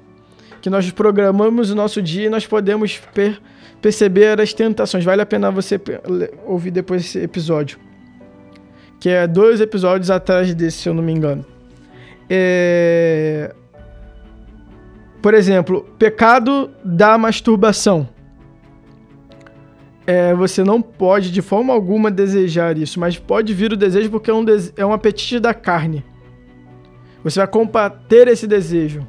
que 0.62 0.70
nós 0.70 0.90
programamos 0.92 1.72
o 1.72 1.76
nosso 1.76 2.02
dia 2.02 2.26
e 2.26 2.30
nós 2.30 2.46
podemos 2.46 2.98
per 3.14 3.40
perceber 3.82 4.42
as 4.42 4.54
tentações. 4.54 5.06
Vale 5.06 5.22
a 5.22 5.26
pena 5.26 5.52
você 5.52 5.80
ouvir 6.46 6.72
depois 6.72 7.02
esse 7.04 7.20
episódio. 7.20 7.80
Que 9.00 9.10
é 9.10 9.28
dois 9.28 9.62
episódios 9.62 10.10
atrás 10.10 10.54
desse, 10.54 10.78
se 10.80 10.90
eu 10.90 10.94
não 10.94 11.04
me 11.04 11.14
engano. 11.14 11.46
É... 12.30 13.54
Por 15.22 15.34
exemplo, 15.34 15.86
pecado 15.98 16.70
da 16.84 17.18
masturbação. 17.18 18.08
É, 20.06 20.34
você 20.34 20.64
não 20.64 20.82
pode 20.82 21.32
de 21.32 21.42
forma 21.42 21.74
alguma 21.74 22.10
desejar 22.10 22.78
isso, 22.78 22.98
mas 22.98 23.18
pode 23.18 23.54
vir 23.54 23.74
o 23.74 23.78
desejo 23.78 24.10
porque 24.10 24.32
é 24.32 24.34
um, 24.34 24.46
é 24.78 24.86
um 24.86 24.94
apetite 24.94 25.38
da 25.38 25.54
carne. 25.54 26.04
Você 27.24 27.40
vai 27.40 27.48
combater 27.48 28.30
esse 28.30 28.48
desejo. 28.48 29.06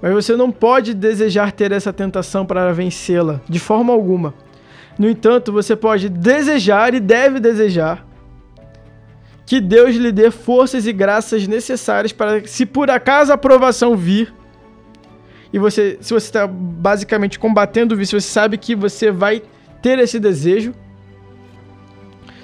Mas 0.00 0.12
você 0.12 0.36
não 0.36 0.52
pode 0.52 0.94
desejar 0.94 1.50
ter 1.50 1.72
essa 1.72 1.92
tentação 1.92 2.46
para 2.46 2.72
vencê-la, 2.72 3.40
de 3.48 3.58
forma 3.58 3.92
alguma. 3.92 4.34
No 4.96 5.08
entanto, 5.08 5.52
você 5.52 5.74
pode 5.74 6.08
desejar 6.08 6.94
e 6.94 7.00
deve 7.00 7.40
desejar 7.40 8.06
que 9.48 9.62
Deus 9.62 9.96
lhe 9.96 10.12
dê 10.12 10.30
forças 10.30 10.86
e 10.86 10.92
graças 10.92 11.48
necessárias 11.48 12.12
para, 12.12 12.46
se 12.46 12.66
por 12.66 12.90
acaso 12.90 13.32
a 13.32 13.34
aprovação 13.34 13.96
vir, 13.96 14.30
e 15.50 15.58
você, 15.58 15.96
se 16.02 16.12
você 16.12 16.26
está 16.26 16.46
basicamente 16.46 17.38
combatendo 17.38 17.94
o 17.94 17.96
vício, 17.96 18.20
você 18.20 18.28
sabe 18.28 18.58
que 18.58 18.74
você 18.74 19.10
vai 19.10 19.42
ter 19.80 19.98
esse 20.00 20.20
desejo. 20.20 20.74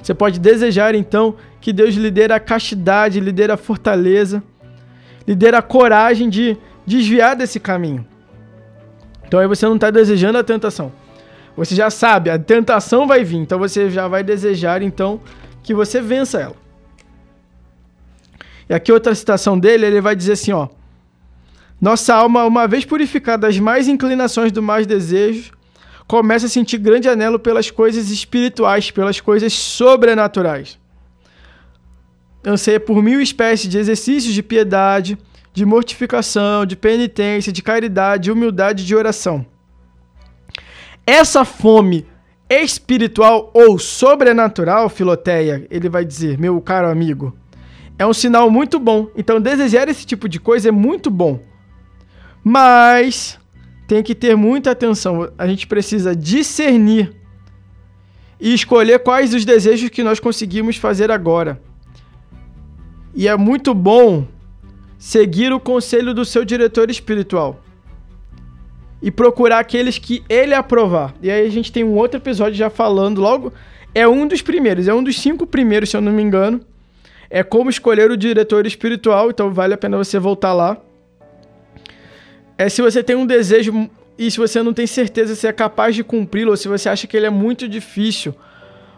Você 0.03 0.15
pode 0.15 0.41
desejar 0.41 0.95
então 0.95 1.35
que 1.61 1.75
Deus 1.75 1.95
lhe 1.95 2.11
dê 2.11 2.25
a 2.25 2.41
castidade, 2.41 3.21
lhe 3.21 3.33
dê 3.33 3.51
a 3.51 3.59
fortaleza, 3.59 4.43
lhe 5.29 5.35
dê 5.35 5.49
a 5.51 5.61
coragem 5.61 6.31
de 6.31 6.57
desviar 6.87 7.37
desse 7.37 7.61
caminho. 7.61 8.07
Então 9.27 9.41
aí 9.41 9.47
você 9.47 9.67
não 9.67 9.75
está 9.75 9.91
desejando 9.91 10.39
a 10.39 10.43
tentação. 10.43 10.91
Você 11.55 11.75
já 11.75 11.91
sabe, 11.91 12.31
a 12.31 12.39
tentação 12.39 13.07
vai 13.07 13.23
vir, 13.23 13.37
então 13.37 13.59
você 13.59 13.91
já 13.91 14.09
vai 14.09 14.23
desejar 14.25 14.81
então 14.81 15.21
que 15.63 15.75
você 15.75 16.01
vença 16.01 16.41
ela. 16.41 16.64
E 18.69 18.75
aqui 18.75 18.93
outra 18.93 19.15
citação 19.15 19.59
dele, 19.59 19.87
ele 19.87 20.01
vai 20.01 20.17
dizer 20.17 20.33
assim, 20.33 20.53
ó: 20.53 20.69
Nossa 21.81 22.15
alma, 22.15 22.45
uma 22.45 22.67
vez 22.67 22.85
purificada 22.85 23.47
das 23.47 23.59
mais 23.59 23.89
inclinações 23.89 24.51
do 24.53 24.63
mais 24.63 24.87
desejos, 24.87 25.53
começa 26.07 26.47
a 26.47 26.49
sentir 26.49 26.79
grande 26.79 27.09
anelo 27.09 27.39
pelas 27.39 27.71
coisas 27.71 28.11
espirituais, 28.11 28.91
pelas 28.91 29.21
coisas 29.21 29.53
sobrenaturais. 29.53 30.79
Anseia 32.47 32.79
por 32.79 33.03
mil 33.03 33.21
espécies 33.21 33.69
de 33.69 33.79
exercícios 33.79 34.35
de 34.35 34.43
piedade, 34.43 35.19
de 35.53 35.65
mortificação, 35.65 36.67
de 36.67 36.77
penitência, 36.77 37.53
de 37.53 37.63
caridade, 37.63 38.25
de 38.25 38.33
humildade, 38.33 38.85
de 38.85 38.95
oração. 38.95 39.47
Essa 41.07 41.45
fome 41.45 42.07
espiritual 42.49 43.51
ou 43.55 43.79
sobrenatural, 43.79 44.89
Filoteia, 44.89 45.67
ele 45.71 45.89
vai 45.89 46.05
dizer, 46.05 46.39
meu 46.39 46.61
caro 46.61 46.91
amigo, 46.91 47.35
é 47.99 48.07
um 48.07 48.13
sinal 48.13 48.51
muito 48.51 48.79
bom. 48.79 49.09
Então, 49.17 49.41
desejar 49.41 49.89
esse 49.89 50.05
tipo 50.05 50.29
de 50.29 50.41
coisa 50.41 50.69
é 50.69 50.73
muito 50.73 51.11
bom. 51.11 51.41
Mas 52.43 53.39
tem 53.87 54.03
que 54.03 54.15
ter 54.15 54.37
muita 54.37 54.71
atenção. 54.71 55.31
A 55.39 55.47
gente 55.47 55.67
precisa 55.67 56.15
discernir 56.15 57.15
e 58.41 58.53
escolher 58.53 58.99
quais 58.99 59.33
os 59.33 59.45
desejos 59.45 59.91
que 59.91 60.03
nós 60.03 60.19
conseguimos 60.19 60.77
fazer 60.77 61.11
agora. 61.11 61.61
E 63.15 63.29
é 63.29 63.37
muito 63.37 63.73
bom 63.73 64.27
seguir 64.99 65.53
o 65.53 65.61
conselho 65.61 66.13
do 66.13 66.25
seu 66.25 66.45
diretor 66.45 66.91
espiritual 66.91 67.61
e 69.01 69.11
procurar 69.11 69.61
aqueles 69.61 69.99
que 69.99 70.25
ele 70.29 70.55
aprovar. 70.55 71.15
E 71.23 71.31
aí 71.31 71.47
a 71.47 71.51
gente 71.51 71.71
tem 71.71 71.85
um 71.85 71.95
outro 71.95 72.19
episódio 72.19 72.55
já 72.55 72.71
falando 72.71 73.21
logo. 73.21 73.53
É 73.95 74.09
um 74.09 74.27
dos 74.27 74.43
primeiros, 74.43 74.89
é 74.89 74.95
um 74.95 75.03
dos 75.03 75.21
cinco 75.21 75.47
primeiros, 75.47 75.91
se 75.91 75.97
eu 75.97 76.01
não 76.01 76.11
me 76.11 76.23
engano. 76.23 76.61
É 77.31 77.43
como 77.43 77.71
escolher 77.71 78.11
o 78.11 78.17
diretor 78.17 78.67
espiritual, 78.67 79.31
então 79.31 79.53
vale 79.53 79.75
a 79.75 79.79
pena 79.79 79.97
você 79.97 80.19
voltar 80.19 80.53
lá. 80.53 80.77
É 82.57 82.69
se 82.69 82.81
você 82.81 83.03
tem 83.03 83.17
um 83.17 83.27
desejo 83.27 83.91
e 84.17 84.31
se 84.31 84.39
você 84.39 84.63
não 84.63 84.73
tem 84.73 84.87
certeza 84.87 85.35
se 85.35 85.47
é 85.47 85.53
capaz 85.53 85.95
de 85.95 86.05
cumpri-lo, 86.05 86.51
ou 86.51 86.57
se 86.57 86.69
você 86.69 86.89
acha 86.89 87.07
que 87.07 87.17
ele 87.17 87.27
é 87.27 87.31
muito 87.31 87.69
difícil, 87.69 88.35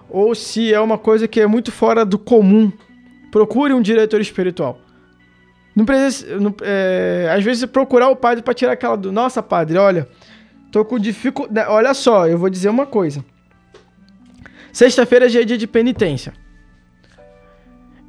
ou 0.08 0.34
se 0.34 0.72
é 0.72 0.80
uma 0.80 0.98
coisa 0.98 1.26
que 1.26 1.40
é 1.40 1.46
muito 1.46 1.72
fora 1.72 2.04
do 2.04 2.18
comum, 2.18 2.70
procure 3.30 3.72
um 3.72 3.80
diretor 3.80 4.20
espiritual. 4.20 4.78
Não 5.74 5.84
precisa. 5.84 6.38
Não, 6.38 6.54
é, 6.62 7.30
às 7.36 7.44
vezes 7.44 7.64
procurar 7.66 8.08
o 8.08 8.16
padre 8.16 8.42
para 8.42 8.54
tirar 8.54 8.72
aquela 8.72 8.96
do. 8.96 9.12
Nossa, 9.12 9.42
padre, 9.42 9.76
olha. 9.76 10.08
Tô 10.72 10.84
com 10.84 10.98
dificuldade. 10.98 11.70
Olha 11.70 11.92
só, 11.94 12.26
eu 12.26 12.38
vou 12.38 12.48
dizer 12.48 12.68
uma 12.68 12.86
coisa. 12.86 13.24
Sexta-feira 14.72 15.28
já 15.28 15.40
é 15.40 15.44
dia 15.44 15.58
de 15.58 15.66
penitência. 15.66 16.32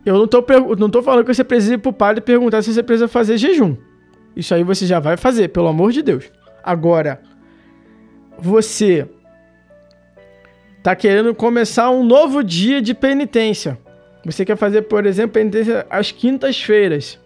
Eu 0.07 0.17
não 0.17 0.25
tô, 0.25 0.41
não 0.77 0.89
tô 0.89 1.03
falando 1.03 1.25
que 1.25 1.33
você 1.33 1.43
precisa 1.43 1.73
ir 1.73 1.79
pro 1.79 1.91
padre 1.91 2.21
perguntar 2.21 2.61
se 2.61 2.73
você 2.73 2.81
precisa 2.81 3.09
fazer 3.09 3.37
jejum. 3.37 3.75
Isso 4.37 4.53
aí 4.53 4.63
você 4.63 4.85
já 4.85 5.01
vai 5.01 5.17
fazer, 5.17 5.49
pelo 5.49 5.67
amor 5.67 5.91
de 5.91 6.01
Deus. 6.01 6.31
Agora, 6.63 7.21
você 8.37 9.05
tá 10.81 10.95
querendo 10.95 11.35
começar 11.35 11.89
um 11.89 12.05
novo 12.05 12.41
dia 12.41 12.81
de 12.81 12.93
penitência. 12.93 13.77
Você 14.23 14.45
quer 14.45 14.55
fazer, 14.55 14.83
por 14.83 15.05
exemplo, 15.05 15.33
penitência 15.33 15.85
às 15.89 16.09
quintas-feiras 16.09 17.19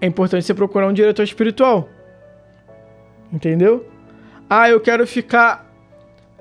é 0.00 0.06
importante 0.06 0.46
você 0.46 0.54
procurar 0.54 0.88
um 0.88 0.92
diretor 0.94 1.22
espiritual. 1.22 1.86
Entendeu? 3.30 3.86
Ah, 4.48 4.70
eu 4.70 4.80
quero 4.80 5.06
ficar 5.06 5.70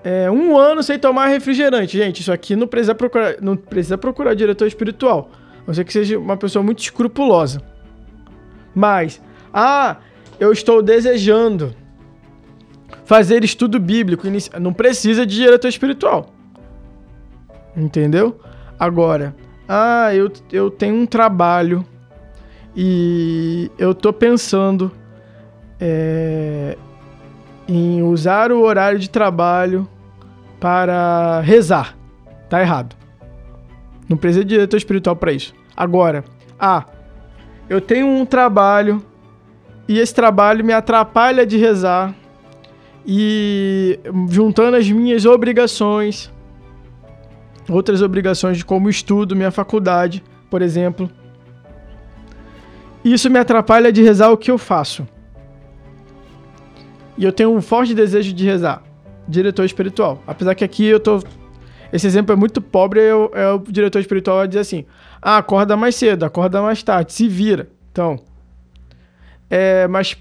é, 0.03 0.29
um 0.31 0.57
ano 0.57 0.81
sem 0.81 0.97
tomar 0.97 1.27
refrigerante. 1.27 1.97
Gente, 1.97 2.21
isso 2.21 2.31
aqui 2.31 2.55
não 2.55 2.67
precisa 2.67 2.95
procurar, 2.95 3.35
não 3.41 3.55
precisa 3.55 3.97
procurar 3.97 4.33
diretor 4.33 4.67
espiritual. 4.67 5.29
A 5.59 5.63
não 5.67 5.73
ser 5.73 5.85
que 5.85 5.93
seja 5.93 6.17
uma 6.17 6.37
pessoa 6.37 6.63
muito 6.63 6.79
escrupulosa. 6.79 7.61
Mas, 8.73 9.21
ah, 9.53 9.97
eu 10.39 10.51
estou 10.51 10.81
desejando 10.81 11.75
fazer 13.05 13.43
estudo 13.43 13.79
bíblico. 13.79 14.25
Não 14.59 14.73
precisa 14.73 15.25
de 15.25 15.35
diretor 15.35 15.67
espiritual. 15.67 16.33
Entendeu? 17.75 18.39
Agora, 18.79 19.35
ah, 19.67 20.13
eu, 20.15 20.31
eu 20.51 20.71
tenho 20.71 20.95
um 20.95 21.05
trabalho 21.05 21.85
e 22.75 23.69
eu 23.77 23.93
tô 23.93 24.11
pensando 24.11 24.91
é, 25.79 26.77
em 27.67 28.01
usar 28.03 28.51
o 28.51 28.61
horário 28.61 28.99
de 28.99 29.09
trabalho 29.09 29.87
para 30.59 31.41
rezar. 31.41 31.97
Tá 32.49 32.61
errado. 32.61 32.95
Não 34.09 34.17
precisa 34.17 34.43
de 34.43 34.49
diretor 34.49 34.77
espiritual 34.77 35.15
para 35.15 35.31
isso. 35.31 35.53
Agora, 35.75 36.23
ah, 36.59 36.85
eu 37.69 37.79
tenho 37.79 38.07
um 38.07 38.25
trabalho 38.25 39.03
e 39.87 39.97
esse 39.97 40.13
trabalho 40.13 40.63
me 40.63 40.73
atrapalha 40.73 41.45
de 41.45 41.57
rezar 41.57 42.13
e 43.05 43.99
juntando 44.29 44.77
as 44.77 44.89
minhas 44.89 45.25
obrigações, 45.25 46.31
outras 47.69 48.01
obrigações 48.01 48.61
como 48.63 48.89
estudo, 48.89 49.35
minha 49.35 49.51
faculdade, 49.51 50.23
por 50.49 50.61
exemplo, 50.61 51.09
isso 53.03 53.29
me 53.29 53.39
atrapalha 53.39 53.91
de 53.91 54.03
rezar 54.03 54.29
o 54.31 54.37
que 54.37 54.51
eu 54.51 54.57
faço. 54.57 55.07
E 57.17 57.23
eu 57.23 57.31
tenho 57.31 57.51
um 57.51 57.61
forte 57.61 57.93
desejo 57.93 58.33
de 58.33 58.45
rezar. 58.45 58.83
Diretor 59.27 59.65
espiritual. 59.65 60.21
Apesar 60.25 60.55
que 60.55 60.63
aqui 60.63 60.85
eu 60.85 60.99
tô. 60.99 61.21
Esse 61.91 62.07
exemplo 62.07 62.33
é 62.33 62.35
muito 62.35 62.61
pobre, 62.61 63.01
eu, 63.01 63.31
é 63.33 63.51
o 63.51 63.59
diretor 63.59 63.99
espiritual 63.99 64.37
vai 64.37 64.47
dizer 64.47 64.61
assim: 64.61 64.85
ah, 65.21 65.37
acorda 65.37 65.75
mais 65.77 65.95
cedo, 65.95 66.23
acorda 66.23 66.61
mais 66.61 66.81
tarde, 66.81 67.13
se 67.13 67.27
vira. 67.27 67.67
Então. 67.91 68.19
É, 69.49 69.87
mas 69.87 70.17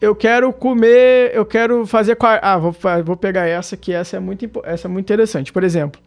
eu 0.00 0.14
quero 0.14 0.52
comer, 0.52 1.32
eu 1.34 1.44
quero 1.44 1.86
fazer. 1.86 2.16
Ah, 2.20 2.56
vou, 2.56 2.74
vou 3.04 3.16
pegar 3.16 3.46
essa, 3.46 3.76
que 3.76 3.92
essa 3.92 4.16
é, 4.16 4.20
muito, 4.20 4.48
essa 4.64 4.86
é 4.86 4.90
muito 4.90 5.04
interessante. 5.04 5.52
Por 5.52 5.64
exemplo, 5.64 6.00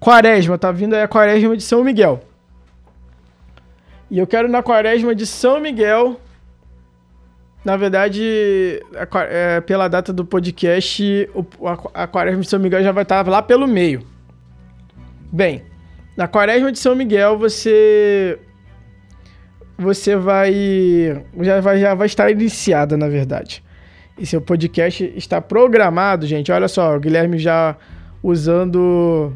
Quaresma, 0.00 0.56
tá 0.56 0.72
vindo 0.72 0.94
aí 0.94 1.02
a 1.02 1.08
Quaresma 1.08 1.56
de 1.56 1.62
São 1.62 1.84
Miguel. 1.84 2.22
E 4.10 4.18
eu 4.18 4.26
quero 4.26 4.48
na 4.48 4.62
quaresma 4.62 5.14
de 5.14 5.24
São 5.24 5.60
Miguel 5.60 6.20
Na 7.64 7.76
verdade, 7.76 8.82
é, 9.28 9.60
pela 9.60 9.86
data 9.86 10.12
do 10.12 10.24
podcast, 10.24 11.28
o, 11.34 11.68
a, 11.68 12.04
a 12.04 12.06
Quaresma 12.06 12.40
de 12.40 12.48
São 12.48 12.58
Miguel 12.58 12.82
já 12.82 12.92
vai 12.92 13.02
estar 13.02 13.26
lá 13.28 13.42
pelo 13.42 13.66
meio. 13.66 14.02
Bem, 15.30 15.62
na 16.16 16.26
Quaresma 16.26 16.72
de 16.72 16.78
São 16.78 16.96
Miguel 16.96 17.38
você 17.38 18.38
você 19.78 20.16
vai 20.16 20.52
já 21.40 21.60
vai 21.60 21.80
já 21.80 21.94
vai 21.94 22.06
estar 22.06 22.30
iniciada, 22.30 22.96
na 22.96 23.08
verdade. 23.08 23.62
E 24.18 24.26
seu 24.26 24.40
podcast 24.40 25.12
está 25.16 25.40
programado, 25.40 26.26
gente. 26.26 26.50
Olha 26.52 26.68
só, 26.68 26.96
o 26.96 27.00
Guilherme 27.00 27.38
já 27.38 27.76
usando 28.22 29.32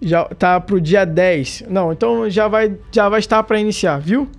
já 0.00 0.24
tá 0.24 0.60
pro 0.60 0.80
dia 0.80 1.04
10. 1.04 1.64
Não, 1.68 1.92
então 1.92 2.28
já 2.28 2.48
vai 2.48 2.76
já 2.90 3.08
vai 3.08 3.20
estar 3.20 3.42
para 3.42 3.58
iniciar, 3.58 3.98
viu? 3.98 4.30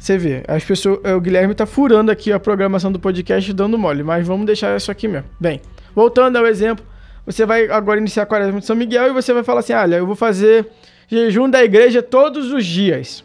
Você 0.00 0.16
vê, 0.16 0.42
as 0.48 0.64
pessoas, 0.64 0.98
o 1.14 1.20
Guilherme 1.20 1.54
tá 1.54 1.66
furando 1.66 2.10
aqui 2.10 2.32
a 2.32 2.40
programação 2.40 2.90
do 2.90 2.98
podcast 2.98 3.52
dando 3.52 3.76
mole, 3.76 4.02
mas 4.02 4.26
vamos 4.26 4.46
deixar 4.46 4.74
isso 4.74 4.90
aqui 4.90 5.06
mesmo. 5.06 5.28
Bem, 5.38 5.60
voltando 5.94 6.36
ao 6.36 6.46
exemplo, 6.46 6.82
você 7.26 7.44
vai 7.44 7.68
agora 7.70 8.00
iniciar 8.00 8.22
a 8.22 8.26
quaresma 8.26 8.60
de 8.60 8.64
São 8.64 8.74
Miguel 8.74 9.08
e 9.08 9.12
você 9.12 9.34
vai 9.34 9.44
falar 9.44 9.60
assim: 9.60 9.74
olha, 9.74 9.96
eu 9.96 10.06
vou 10.06 10.16
fazer 10.16 10.66
jejum 11.06 11.50
da 11.50 11.62
igreja 11.62 12.02
todos 12.02 12.50
os 12.50 12.64
dias. 12.64 13.22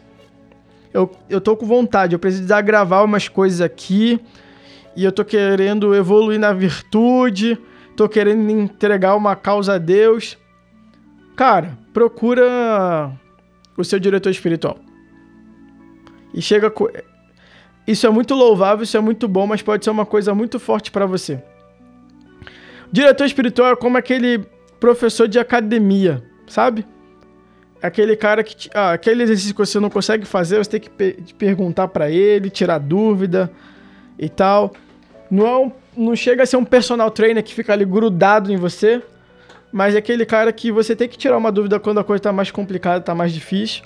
Eu, 0.92 1.10
eu 1.30 1.40
tô 1.40 1.56
com 1.56 1.64
vontade, 1.64 2.12
eu 2.12 2.18
preciso 2.18 2.46
gravar 2.62 3.02
umas 3.04 3.26
coisas 3.26 3.62
aqui 3.62 4.20
e 4.94 5.02
eu 5.02 5.12
tô 5.12 5.24
querendo 5.24 5.94
evoluir 5.94 6.38
na 6.38 6.52
virtude, 6.52 7.58
tô 7.96 8.06
querendo 8.06 8.50
entregar 8.50 9.16
uma 9.16 9.34
causa 9.34 9.76
a 9.76 9.78
Deus. 9.78 10.36
Cara, 11.34 11.78
procura 11.94 13.10
o 13.78 13.82
seu 13.82 13.98
diretor 13.98 14.28
espiritual. 14.28 14.85
E 16.36 16.42
chega. 16.42 16.70
Com... 16.70 16.88
Isso 17.86 18.06
é 18.06 18.10
muito 18.10 18.34
louvável, 18.34 18.84
isso 18.84 18.96
é 18.96 19.00
muito 19.00 19.26
bom, 19.26 19.46
mas 19.46 19.62
pode 19.62 19.82
ser 19.82 19.90
uma 19.90 20.04
coisa 20.04 20.34
muito 20.34 20.60
forte 20.60 20.90
para 20.90 21.06
você. 21.06 21.42
Diretor 22.92 23.24
espiritual 23.24 23.72
é 23.72 23.76
como 23.76 23.96
aquele 23.96 24.44
professor 24.78 25.26
de 25.26 25.38
academia, 25.38 26.22
sabe? 26.46 26.86
Aquele 27.82 28.16
cara 28.16 28.44
que. 28.44 28.68
Ah, 28.74 28.92
aquele 28.92 29.22
exercício 29.22 29.54
que 29.54 29.58
você 29.58 29.80
não 29.80 29.88
consegue 29.88 30.26
fazer, 30.26 30.58
você 30.58 30.70
tem 30.70 30.80
que 30.80 30.90
pe 30.90 31.16
perguntar 31.38 31.88
para 31.88 32.10
ele, 32.10 32.50
tirar 32.50 32.78
dúvida 32.78 33.50
e 34.18 34.28
tal. 34.28 34.72
Não, 35.30 35.46
é 35.46 35.58
um, 35.58 35.72
não 35.96 36.16
chega 36.16 36.42
a 36.42 36.46
ser 36.46 36.56
um 36.56 36.64
personal 36.64 37.10
trainer 37.10 37.42
que 37.42 37.54
fica 37.54 37.72
ali 37.72 37.84
grudado 37.84 38.52
em 38.52 38.56
você, 38.56 39.02
mas 39.72 39.94
é 39.94 39.98
aquele 39.98 40.26
cara 40.26 40.52
que 40.52 40.70
você 40.70 40.94
tem 40.94 41.08
que 41.08 41.18
tirar 41.18 41.36
uma 41.36 41.52
dúvida 41.52 41.78
quando 41.80 41.98
a 41.98 42.04
coisa 42.04 42.22
tá 42.22 42.32
mais 42.32 42.50
complicada, 42.50 43.00
tá 43.00 43.14
mais 43.14 43.32
difícil, 43.32 43.84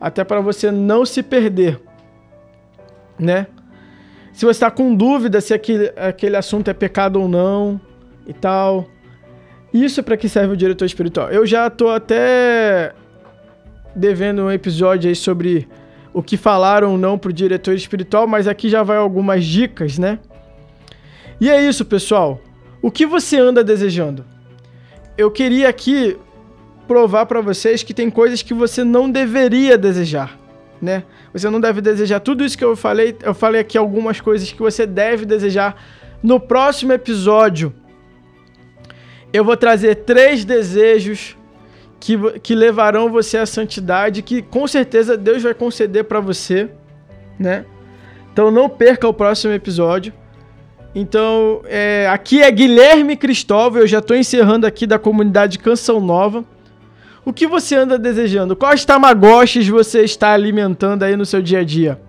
até 0.00 0.24
para 0.24 0.40
você 0.40 0.70
não 0.70 1.04
se 1.04 1.22
perder 1.22 1.78
né? 3.18 3.46
Se 4.32 4.44
você 4.44 4.52
está 4.52 4.70
com 4.70 4.94
dúvida 4.94 5.40
se 5.40 5.52
aquele, 5.52 5.92
aquele 5.96 6.36
assunto 6.36 6.68
é 6.68 6.72
pecado 6.72 7.20
ou 7.20 7.28
não 7.28 7.80
e 8.24 8.32
tal. 8.32 8.86
Isso 9.74 9.98
é 9.98 10.02
para 10.02 10.16
que 10.16 10.28
serve 10.28 10.52
o 10.52 10.56
diretor 10.56 10.84
espiritual. 10.84 11.28
Eu 11.30 11.44
já 11.44 11.68
tô 11.68 11.88
até 11.88 12.92
devendo 13.96 14.42
um 14.42 14.50
episódio 14.50 15.08
aí 15.08 15.16
sobre 15.16 15.66
o 16.12 16.22
que 16.22 16.36
falaram 16.36 16.92
ou 16.92 16.98
não 16.98 17.18
pro 17.18 17.32
diretor 17.32 17.74
espiritual, 17.74 18.28
mas 18.28 18.46
aqui 18.46 18.68
já 18.68 18.82
vai 18.84 18.96
algumas 18.96 19.44
dicas, 19.44 19.98
né? 19.98 20.20
E 21.40 21.50
é 21.50 21.60
isso, 21.60 21.84
pessoal. 21.84 22.40
O 22.80 22.92
que 22.92 23.04
você 23.04 23.36
anda 23.38 23.64
desejando? 23.64 24.24
Eu 25.16 25.32
queria 25.32 25.68
aqui 25.68 26.16
provar 26.86 27.26
para 27.26 27.40
vocês 27.40 27.82
que 27.82 27.92
tem 27.92 28.08
coisas 28.08 28.40
que 28.40 28.54
você 28.54 28.84
não 28.84 29.10
deveria 29.10 29.76
desejar 29.76 30.37
né? 30.80 31.04
Você 31.32 31.48
não 31.50 31.60
deve 31.60 31.80
desejar 31.80 32.20
tudo 32.20 32.44
isso 32.44 32.56
que 32.56 32.64
eu 32.64 32.76
falei. 32.76 33.16
Eu 33.22 33.34
falei 33.34 33.60
aqui 33.60 33.76
algumas 33.76 34.20
coisas 34.20 34.50
que 34.50 34.58
você 34.58 34.86
deve 34.86 35.24
desejar. 35.24 35.80
No 36.22 36.40
próximo 36.40 36.92
episódio, 36.92 37.72
eu 39.32 39.44
vou 39.44 39.56
trazer 39.56 39.96
três 39.96 40.44
desejos 40.44 41.36
que, 42.00 42.16
que 42.40 42.54
levarão 42.54 43.10
você 43.10 43.38
à 43.38 43.46
santidade, 43.46 44.22
que 44.22 44.42
com 44.42 44.66
certeza 44.66 45.16
Deus 45.16 45.42
vai 45.42 45.54
conceder 45.54 46.04
para 46.04 46.20
você, 46.20 46.68
né? 47.38 47.64
Então 48.32 48.50
não 48.50 48.68
perca 48.68 49.06
o 49.08 49.12
próximo 49.12 49.52
episódio. 49.52 50.12
Então, 50.94 51.60
é, 51.66 52.08
aqui 52.10 52.42
é 52.42 52.50
Guilherme 52.50 53.16
Cristóvão, 53.16 53.82
eu 53.82 53.86
já 53.86 53.98
estou 53.98 54.16
encerrando 54.16 54.66
aqui 54.66 54.86
da 54.86 54.98
comunidade 54.98 55.58
Canção 55.58 56.00
Nova. 56.00 56.44
O 57.28 57.32
que 57.34 57.46
você 57.46 57.76
anda 57.76 57.98
desejando? 57.98 58.56
Quais 58.56 58.86
tamagotchis 58.86 59.68
você 59.68 60.02
está 60.02 60.32
alimentando 60.32 61.02
aí 61.02 61.14
no 61.14 61.26
seu 61.26 61.42
dia 61.42 61.58
a 61.58 61.62
dia? 61.62 62.00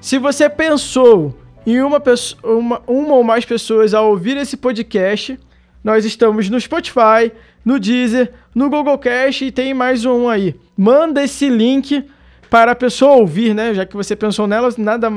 Se 0.00 0.16
você 0.16 0.48
pensou 0.48 1.38
em 1.66 1.82
uma, 1.82 2.00
pessoa, 2.00 2.56
uma, 2.56 2.82
uma 2.86 3.16
ou 3.16 3.22
mais 3.22 3.44
pessoas 3.44 3.92
ao 3.92 4.08
ouvir 4.08 4.38
esse 4.38 4.56
podcast, 4.56 5.38
nós 5.84 6.06
estamos 6.06 6.48
no 6.48 6.58
Spotify, 6.58 7.32
no 7.62 7.78
Deezer, 7.78 8.32
no 8.54 8.70
Google 8.70 8.96
Cast 8.96 9.44
e 9.44 9.52
tem 9.52 9.74
mais 9.74 10.06
um 10.06 10.26
aí. 10.26 10.58
Manda 10.74 11.22
esse 11.22 11.50
link 11.50 12.02
para 12.48 12.72
a 12.72 12.74
pessoa 12.74 13.16
ouvir, 13.16 13.54
né? 13.54 13.74
Já 13.74 13.84
que 13.84 13.94
você 13.94 14.16
pensou 14.16 14.46
nela, 14.46 14.70
nada 14.78 15.12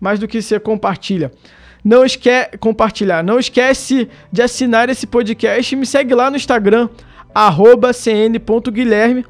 mais 0.00 0.20
do 0.20 0.28
que 0.28 0.40
você 0.40 0.60
compartilha. 0.60 1.32
Não 1.84 2.04
esquece 2.04 2.56
compartilhar. 2.58 3.24
Não 3.24 3.36
esquece 3.36 4.08
de 4.30 4.42
assinar 4.42 4.88
esse 4.88 5.08
podcast 5.08 5.74
e 5.74 5.76
me 5.76 5.84
segue 5.84 6.14
lá 6.14 6.30
no 6.30 6.36
Instagram 6.36 6.88
cn.guilherme 7.92 9.26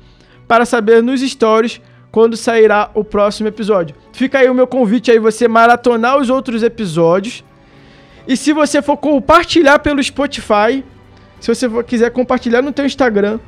para 0.46 0.66
saber 0.66 1.02
nos 1.02 1.20
stories 1.20 1.80
quando 2.10 2.36
sairá 2.36 2.90
o 2.94 3.02
próximo 3.02 3.48
episódio. 3.48 3.96
Fica 4.12 4.38
aí 4.38 4.48
o 4.48 4.54
meu 4.54 4.66
convite 4.66 5.10
aí 5.10 5.18
você 5.18 5.48
maratonar 5.48 6.18
os 6.18 6.30
outros 6.30 6.62
episódios. 6.62 7.42
E 8.28 8.36
se 8.36 8.52
você 8.52 8.80
for 8.80 8.96
compartilhar 8.96 9.80
pelo 9.80 10.02
Spotify, 10.02 10.84
se 11.40 11.52
você 11.52 11.68
for, 11.68 11.82
quiser 11.82 12.10
compartilhar 12.10 12.62
no 12.62 12.72
teu 12.72 12.86
Instagram, 12.86 13.40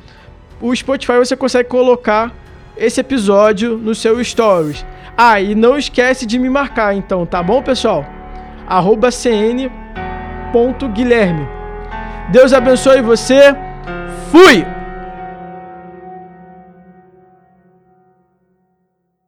o 0.61 0.75
Spotify 0.75 1.17
você 1.17 1.35
consegue 1.35 1.69
colocar 1.69 2.33
esse 2.75 2.99
episódio 2.99 3.77
no 3.77 3.95
seu 3.95 4.21
stories. 4.23 4.85
Ah, 5.15 5.41
e 5.41 5.55
não 5.55 5.77
esquece 5.77 6.25
de 6.25 6.37
me 6.37 6.49
marcar 6.49 6.93
então, 6.93 7.25
tá 7.25 7.41
bom, 7.41 7.63
pessoal? 7.63 8.05
Arroba 8.67 9.09
cn.guilherme. 9.11 11.47
Deus 12.31 12.53
abençoe 12.53 13.01
você. 13.01 13.55
Fui! 14.31 14.76